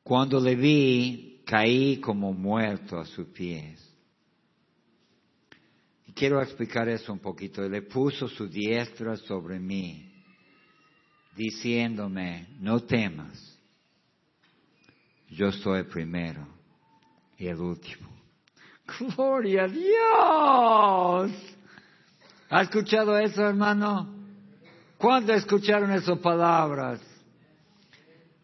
Cuando 0.03 0.41
le 0.41 0.57
vi, 0.57 1.41
caí 1.45 2.01
como 2.01 2.33
muerto 2.33 2.99
a 2.99 3.05
sus 3.05 3.27
pies. 3.27 3.81
Y 6.05 6.11
quiero 6.11 6.41
explicar 6.41 6.89
eso 6.89 7.13
un 7.13 7.19
poquito. 7.19 7.61
Le 7.61 7.83
puso 7.83 8.27
su 8.27 8.45
diestra 8.49 9.15
sobre 9.15 9.57
mí, 9.57 10.11
diciéndome, 11.33 12.47
no 12.59 12.81
temas 12.81 13.54
yo 15.35 15.51
soy 15.51 15.79
el 15.79 15.87
primero 15.87 16.47
y 17.37 17.47
el 17.47 17.59
último. 17.59 18.09
Gloria 18.99 19.63
a 19.63 19.67
Dios. 19.67 21.31
¿Ha 22.49 22.61
escuchado 22.61 23.17
eso, 23.17 23.45
hermano? 23.45 24.13
¿Cuándo 24.97 25.33
escucharon 25.33 25.91
esas 25.91 26.19
palabras? 26.19 27.01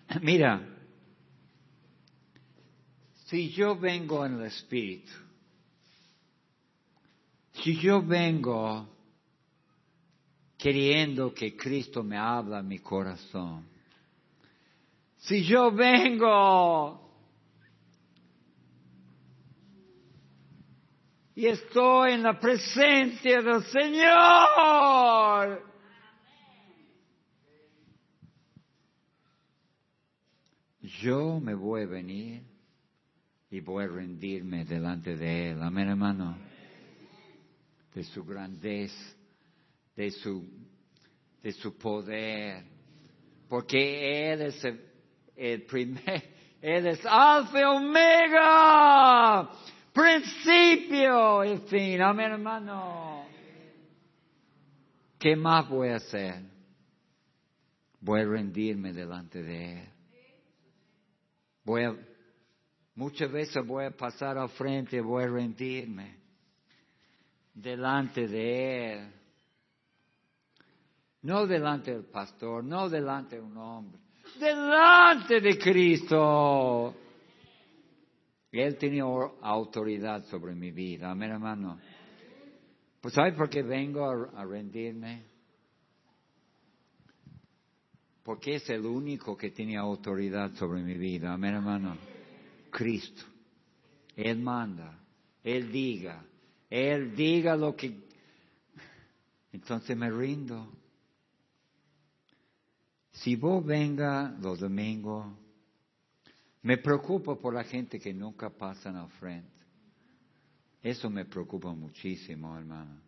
Mira, 0.21 0.67
si 3.27 3.51
yo 3.51 3.77
vengo 3.77 4.25
en 4.25 4.33
el 4.33 4.45
Espíritu, 4.47 5.11
si 7.53 7.77
yo 7.79 8.01
vengo 8.01 8.89
queriendo 10.57 11.33
que 11.33 11.55
Cristo 11.55 12.03
me 12.03 12.17
habla 12.17 12.59
en 12.59 12.67
mi 12.67 12.79
corazón, 12.79 13.70
si 15.21 15.43
yo 15.43 15.71
vengo 15.71 16.99
y 21.35 21.45
estoy 21.45 22.13
en 22.13 22.23
la 22.23 22.39
presencia 22.39 23.41
del 23.41 23.63
Señor, 23.65 25.63
yo 31.01 31.39
me 31.39 31.53
voy 31.53 31.83
a 31.83 31.87
venir 31.87 32.41
y 33.51 33.59
voy 33.59 33.83
a 33.83 33.87
rendirme 33.87 34.65
delante 34.65 35.15
de 35.15 35.51
Él. 35.51 35.61
Amén, 35.61 35.89
hermano. 35.89 36.35
De 37.93 38.03
su 38.05 38.25
grandeza, 38.25 39.15
de 39.95 40.09
su, 40.09 40.49
de 41.43 41.51
su 41.51 41.77
poder. 41.77 42.63
Porque 43.47 44.31
Él 44.31 44.41
es 44.41 44.63
el 44.63 44.90
el 45.35 45.63
primer, 45.63 46.23
Él 46.61 46.87
es 46.87 47.05
alfa 47.05 47.69
omega, 47.71 49.49
principio 49.93 51.43
y 51.43 51.57
fin. 51.67 52.01
Amén, 52.01 52.31
hermano. 52.31 53.25
¿Qué 55.17 55.35
más 55.35 55.69
voy 55.69 55.89
a 55.89 55.97
hacer? 55.97 56.51
voy 58.01 58.21
a 58.21 58.25
rendirme 58.25 58.91
delante 58.91 59.41
de 59.41 59.79
Él. 59.79 59.89
Voy 61.63 61.83
a, 61.83 61.95
muchas 62.95 63.31
veces 63.31 63.65
voy 63.65 63.85
a 63.85 63.91
pasar 63.91 64.37
al 64.37 64.49
frente, 64.49 64.99
voy 64.99 65.23
a 65.23 65.27
rendirme 65.27 66.17
delante 67.53 68.27
de 68.27 68.93
Él. 68.93 69.13
No 71.21 71.45
delante 71.45 71.91
del 71.91 72.05
pastor, 72.05 72.63
no 72.63 72.89
delante 72.89 73.35
de 73.35 73.43
un 73.43 73.55
hombre, 73.55 74.00
delante 74.41 75.39
de 75.39 75.57
Cristo. 75.57 76.95
Él 78.51 78.77
tenía 78.77 79.03
autoridad 79.03 80.25
sobre 80.25 80.53
mi 80.55 80.71
vida. 80.71 81.11
Amén, 81.11 81.31
hermano. 81.31 81.79
Pues 82.99 83.13
¿sabe 83.13 83.33
por 83.33 83.49
qué 83.49 83.63
vengo 83.63 84.09
a, 84.09 84.43
rendirme? 84.43 85.23
Porque 88.23 88.55
es 88.55 88.69
el 88.69 88.85
único 88.85 89.37
que 89.37 89.51
tiene 89.51 89.77
autoridad 89.77 90.53
sobre 90.55 90.81
mi 90.81 90.95
vida. 90.95 91.33
Amén, 91.33 91.55
hermano. 91.55 91.97
Cristo. 92.69 93.23
Él 94.15 94.39
manda. 94.39 94.99
Él 95.43 95.71
diga. 95.71 96.23
Él 96.69 97.15
diga 97.15 97.55
lo 97.55 97.75
que... 97.75 97.95
Entonces 99.53 99.95
me 99.95 100.09
rindo. 100.09 100.80
Si 103.11 103.35
vos 103.35 103.63
venga 103.65 104.35
los 104.39 104.59
domingos, 104.59 105.27
me 106.63 106.77
preocupo 106.77 107.39
por 107.39 107.53
la 107.53 107.63
gente 107.63 107.99
que 107.99 108.13
nunca 108.13 108.49
pasan 108.49 108.95
al 108.95 109.09
frente. 109.11 109.49
Eso 110.81 111.09
me 111.09 111.25
preocupa 111.25 111.73
muchísimo, 111.73 112.57
hermano. 112.57 112.99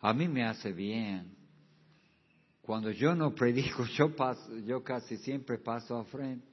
A 0.00 0.12
mí 0.12 0.28
me 0.28 0.44
hace 0.44 0.72
bien. 0.72 1.34
Cuando 2.60 2.90
yo 2.90 3.14
no 3.14 3.34
predico, 3.34 3.84
yo, 3.96 4.10
yo 4.64 4.82
casi 4.82 5.16
siempre 5.18 5.58
paso 5.58 5.98
al 5.98 6.06
frente. 6.06 6.46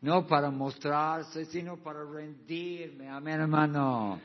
No 0.00 0.26
para 0.26 0.50
mostrarse, 0.50 1.44
sino 1.46 1.76
para 1.76 2.02
rendirme, 2.04 3.08
amén 3.08 3.40
hermano, 3.40 4.18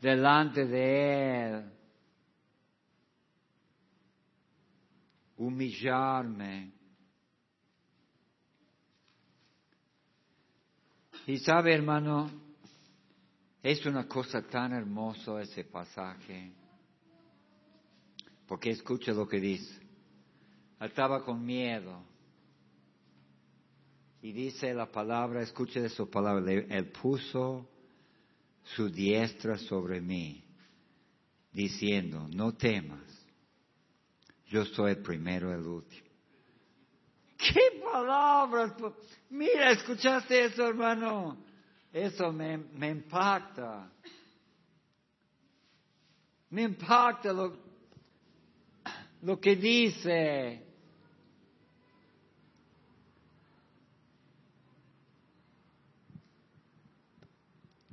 delante 0.00 0.64
de 0.64 1.44
Él. 1.44 1.77
Humillarme. 5.38 6.72
Y 11.26 11.38
sabe, 11.38 11.74
hermano, 11.74 12.30
es 13.62 13.84
una 13.86 14.06
cosa 14.06 14.42
tan 14.42 14.72
hermosa 14.72 15.40
ese 15.42 15.64
pasaje. 15.64 16.52
Porque 18.46 18.70
escucha 18.70 19.12
lo 19.12 19.26
que 19.26 19.40
dice. 19.40 19.80
Estaba 20.80 21.24
con 21.24 21.44
miedo. 21.44 22.02
Y 24.22 24.32
dice 24.32 24.74
la 24.74 24.90
palabra, 24.90 25.42
escuche 25.42 25.80
de 25.80 25.88
su 25.88 26.08
palabra, 26.10 26.52
Él 26.52 26.90
puso 26.90 27.68
su 28.62 28.90
diestra 28.90 29.56
sobre 29.58 30.00
mí, 30.00 30.44
diciendo, 31.52 32.28
no 32.32 32.54
temas, 32.54 33.17
yo 34.48 34.64
soy 34.64 34.92
el 34.92 35.02
primero 35.02 35.52
el 35.52 35.66
último. 35.66 36.08
¿Qué 37.36 37.80
palabras? 37.82 38.72
Mira, 39.30 39.70
¿escuchaste 39.70 40.46
eso, 40.46 40.66
hermano? 40.66 41.36
Eso 41.92 42.32
me, 42.32 42.58
me 42.58 42.90
impacta. 42.90 43.90
Me 46.50 46.62
impacta 46.62 47.32
lo, 47.32 47.56
lo 49.22 49.40
que 49.40 49.54
dice. 49.54 50.64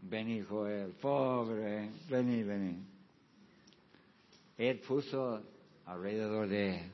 Vení, 0.01 0.41
Joel, 0.41 0.93
pobre, 0.93 1.91
vení, 2.09 2.43
vení. 2.43 2.85
Él 4.57 4.79
puso 4.79 5.54
alrededor 5.85 6.47
de 6.47 6.77
él. 6.77 6.91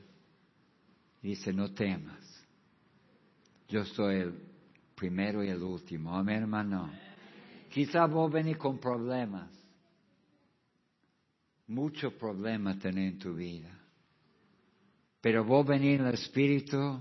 Dice, 1.22 1.52
no 1.52 1.72
temas. 1.72 2.18
Yo 3.68 3.84
soy 3.84 4.16
el 4.16 4.34
primero 4.94 5.42
y 5.42 5.48
el 5.48 5.62
último. 5.62 6.16
Amén, 6.16 6.42
hermano. 6.42 6.90
Quizá 7.70 8.06
vos 8.06 8.30
venís 8.30 8.56
con 8.56 8.78
problemas. 8.78 9.48
Muchos 11.68 12.12
problemas 12.14 12.78
tenés 12.80 13.12
en 13.12 13.18
tu 13.18 13.34
vida. 13.34 13.70
Pero 15.20 15.44
vos 15.44 15.66
venís 15.66 16.00
en 16.00 16.06
el 16.06 16.14
Espíritu. 16.14 17.00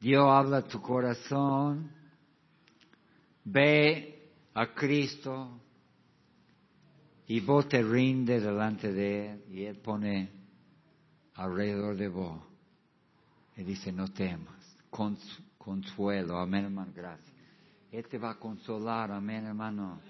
Dios 0.00 0.24
habla 0.26 0.58
a 0.58 0.68
tu 0.68 0.80
corazón. 0.80 1.92
Ve 3.44 4.30
a 4.54 4.74
Cristo 4.74 5.60
y 7.26 7.40
vos 7.40 7.68
te 7.68 7.82
rinde 7.82 8.40
delante 8.40 8.92
de 8.92 9.32
Él 9.32 9.44
y 9.48 9.64
Él 9.64 9.76
pone 9.76 10.39
alrededor 11.34 11.96
de 11.96 12.08
vos 12.08 12.40
y 13.56 13.62
dice 13.62 13.92
no 13.92 14.08
temas, 14.08 14.76
consuelo, 15.58 16.38
amén 16.38 16.64
hermano, 16.64 16.92
gracias. 16.94 17.30
Él 17.92 18.06
te 18.08 18.18
va 18.18 18.30
a 18.30 18.38
consolar, 18.38 19.10
amén 19.10 19.46
hermano. 19.46 20.00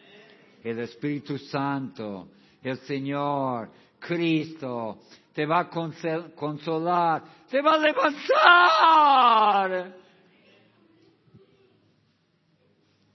El 0.63 0.79
Espíritu 0.81 1.39
Santo, 1.39 2.29
el 2.63 2.79
Señor, 2.81 3.71
Cristo, 3.99 4.99
te 5.33 5.47
va 5.47 5.61
a 5.61 5.71
consolar, 5.71 7.25
te 7.49 7.63
va 7.63 7.75
a 7.75 7.79
levantar. 7.79 9.21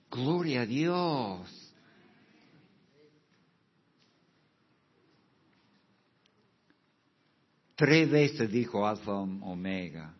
Gloria 0.09 0.61
a 0.61 0.65
Dios. 0.65 1.64
Tres 7.75 8.09
veces 8.09 8.49
dijo 8.49 8.87
Alfa 8.87 9.11
Omega 9.11 10.13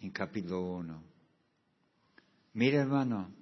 en 0.00 0.10
capítulo 0.10 0.60
1. 0.76 1.02
Mira 2.52 2.82
hermano, 2.82 3.32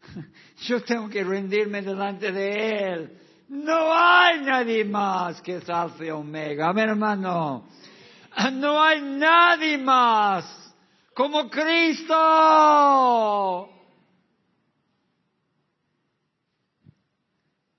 yo 0.68 0.80
tengo 0.84 1.08
que 1.08 1.24
rendirme 1.24 1.82
delante 1.82 2.30
de 2.30 2.92
Él. 2.92 3.18
No 3.48 3.92
hay 3.92 4.40
nadie 4.42 4.84
más 4.84 5.42
que 5.42 5.56
es 5.56 5.68
Alfa 5.68 6.04
y 6.04 6.10
Omega. 6.10 6.68
Amén 6.68 6.90
hermano. 6.90 7.66
No 8.52 8.80
hay 8.80 9.00
nadie 9.02 9.76
más 9.76 10.72
como 11.12 11.50
Cristo. 11.50 12.16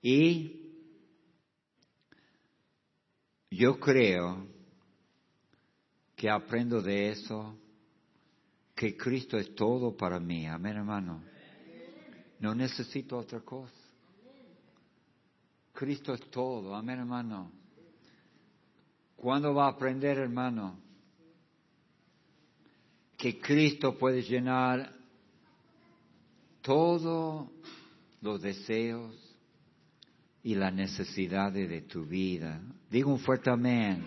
Y 0.02 0.60
yo 3.50 3.80
creo 3.80 4.51
que 6.22 6.30
aprendo 6.30 6.80
de 6.80 7.10
eso, 7.10 7.58
que 8.76 8.96
Cristo 8.96 9.36
es 9.36 9.56
todo 9.56 9.96
para 9.96 10.20
mí. 10.20 10.46
Amén, 10.46 10.76
hermano. 10.76 11.20
No 12.38 12.54
necesito 12.54 13.18
otra 13.18 13.40
cosa. 13.40 13.74
Cristo 15.72 16.14
es 16.14 16.20
todo. 16.30 16.76
Amén, 16.76 17.00
hermano. 17.00 17.50
¿Cuándo 19.16 19.52
va 19.52 19.66
a 19.66 19.70
aprender, 19.70 20.16
hermano? 20.16 20.78
Que 23.16 23.40
Cristo 23.40 23.98
puede 23.98 24.22
llenar 24.22 24.94
todos 26.60 27.48
los 28.20 28.40
deseos 28.40 29.12
y 30.44 30.54
las 30.54 30.72
necesidades 30.72 31.68
de 31.68 31.80
tu 31.80 32.04
vida. 32.04 32.62
Digo 32.88 33.10
un 33.10 33.18
fuerte 33.18 33.50
amén. 33.50 34.04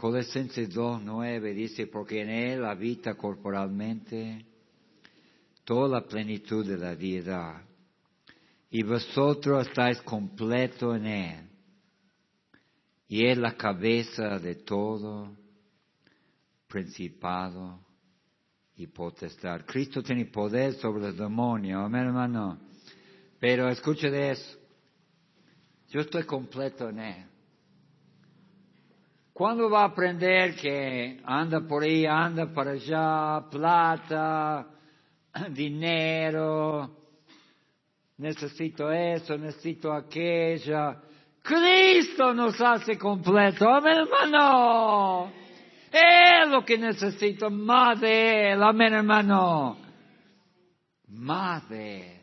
Colosenses 0.00 0.70
2.9 0.70 1.52
dice, 1.52 1.86
porque 1.86 2.22
en 2.22 2.30
Él 2.30 2.64
habita 2.64 3.16
corporalmente 3.16 4.46
toda 5.62 6.00
la 6.00 6.06
plenitud 6.06 6.66
de 6.66 6.78
la 6.78 6.96
deidad. 6.96 7.62
Y 8.70 8.82
vosotros 8.82 9.68
estáis 9.68 10.00
completo 10.00 10.96
en 10.96 11.04
Él. 11.04 11.50
Y 13.08 13.26
es 13.26 13.36
la 13.36 13.54
cabeza 13.58 14.38
de 14.38 14.54
todo 14.54 15.36
principado 16.66 17.78
y 18.76 18.86
potestad. 18.86 19.66
Cristo 19.66 20.02
tiene 20.02 20.24
poder 20.24 20.72
sobre 20.76 21.08
el 21.08 21.16
demonio. 21.16 21.80
Amén, 21.80 22.06
hermano. 22.06 22.58
Pero 23.38 23.68
escuche 23.68 24.10
de 24.10 24.30
eso. 24.30 24.58
Yo 25.90 26.00
estoy 26.00 26.22
completo 26.22 26.88
en 26.88 27.00
Él. 27.00 27.26
¿Cuándo 29.40 29.70
va 29.70 29.84
a 29.84 29.86
aprender 29.86 30.54
que 30.54 31.18
anda 31.24 31.62
por 31.62 31.82
ahí, 31.82 32.04
anda 32.04 32.52
para 32.52 32.72
allá, 32.72 33.48
plata, 33.50 34.66
dinero, 35.50 36.94
necesito 38.18 38.92
eso, 38.92 39.38
necesito 39.38 39.94
aquella, 39.94 41.00
Cristo 41.42 42.34
nos 42.34 42.60
hace 42.60 42.98
completo. 42.98 43.66
Amén, 43.66 44.00
hermano. 44.00 45.32
Es 45.90 46.46
lo 46.50 46.62
que 46.62 46.76
necesito, 46.76 47.48
más 47.48 47.98
de 47.98 48.52
Él. 48.52 48.62
Amén, 48.62 48.92
hermano. 48.92 49.78
Más 51.08 51.66
de 51.70 52.12
Él. 52.12 52.20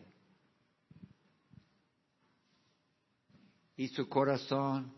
Y 3.76 3.88
su 3.88 4.08
corazón. 4.08 4.97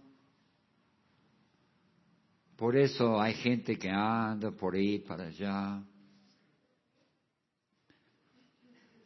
Por 2.59 2.75
eso 2.75 3.21
hay 3.21 3.35
gente 3.35 3.79
que 3.79 3.89
anda 3.89 4.51
por 4.51 4.75
ahí, 4.75 4.99
para 4.99 5.27
allá. 5.27 5.81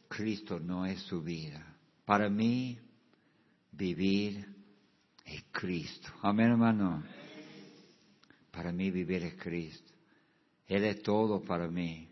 Cristo 0.08 0.58
no 0.58 0.84
es 0.84 1.00
su 1.02 1.22
vida. 1.22 1.64
Para 2.04 2.28
mí, 2.28 2.76
vivir 3.70 4.44
es 5.24 5.44
Cristo. 5.52 6.08
Amén, 6.22 6.50
hermano. 6.50 7.04
Para 8.50 8.72
mí 8.72 8.90
vivir 8.90 9.22
es 9.22 9.34
Cristo. 9.40 9.92
Él 10.66 10.84
es 10.84 11.00
todo 11.02 11.40
para 11.40 11.68
mí. 11.68 12.08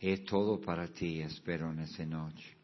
Es 0.00 0.24
todo 0.24 0.58
para 0.62 0.88
ti, 0.88 1.20
espero 1.20 1.70
en 1.72 1.80
esa 1.80 2.06
noche. 2.06 2.56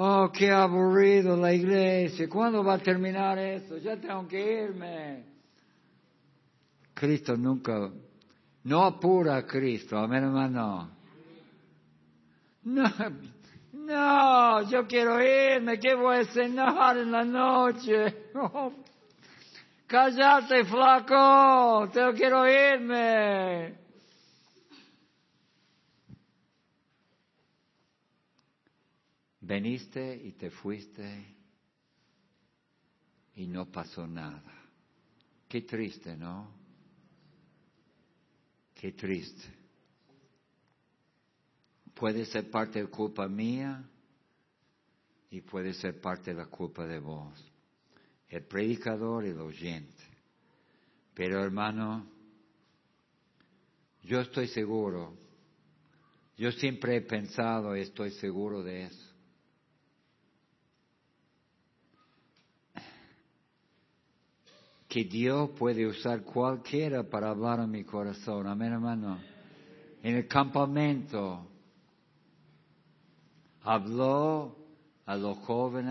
Oh, 0.00 0.30
qué 0.32 0.52
aburrido 0.52 1.36
la 1.36 1.52
iglesia. 1.52 2.28
¿Cuándo 2.28 2.62
va 2.62 2.74
a 2.74 2.78
terminar 2.78 3.36
eso? 3.36 3.78
Ya 3.78 3.96
tengo 3.96 4.28
que 4.28 4.62
irme. 4.62 5.24
Cristo 6.94 7.36
nunca, 7.36 7.90
no 8.62 8.84
apura 8.84 9.38
a 9.38 9.44
Cristo, 9.44 9.98
amén 9.98 10.22
hermano. 10.22 10.88
No, 12.62 12.92
no, 13.72 14.70
yo 14.70 14.86
quiero 14.86 15.20
irme, 15.20 15.80
¿qué 15.80 15.96
voy 15.96 16.18
a 16.18 16.24
cenar 16.26 16.96
en 16.96 17.10
la 17.10 17.24
noche? 17.24 18.30
Cállate, 19.88 20.64
flaco, 20.64 21.88
te 21.92 22.12
quiero 22.14 22.46
irme. 22.46 23.87
Veniste 29.48 30.14
y 30.14 30.32
te 30.32 30.50
fuiste 30.50 31.34
y 33.34 33.46
no 33.46 33.72
pasó 33.72 34.06
nada. 34.06 34.44
Qué 35.48 35.62
triste, 35.62 36.14
¿no? 36.18 36.52
Qué 38.74 38.92
triste. 38.92 39.48
Puede 41.94 42.26
ser 42.26 42.50
parte 42.50 42.82
de 42.82 42.88
culpa 42.88 43.26
mía 43.26 43.88
y 45.30 45.40
puede 45.40 45.72
ser 45.72 45.98
parte 45.98 46.32
de 46.32 46.36
la 46.36 46.46
culpa 46.46 46.86
de 46.86 46.98
vos 46.98 47.48
el 48.28 48.44
predicador 48.44 49.24
y 49.24 49.30
el 49.30 49.40
oyente. 49.40 50.04
Pero 51.14 51.42
hermano, 51.42 52.06
yo 54.02 54.20
estoy 54.20 54.48
seguro, 54.48 55.16
yo 56.36 56.52
siempre 56.52 56.96
he 56.96 57.00
pensado 57.00 57.74
y 57.74 57.80
estoy 57.80 58.10
seguro 58.12 58.62
de 58.62 58.84
eso. 58.84 59.07
Que 64.88 65.04
Dios 65.04 65.50
puede 65.50 65.86
usar 65.86 66.22
cualquiera 66.22 67.02
para 67.02 67.28
hablar 67.28 67.60
a 67.60 67.66
mi 67.66 67.84
corazón. 67.84 68.46
Amén, 68.46 68.72
hermano. 68.72 69.18
En 70.02 70.16
el 70.16 70.26
campamento 70.26 71.46
habló 73.62 74.56
a 75.04 75.16
los 75.16 75.36
jóvenes. 75.38 75.86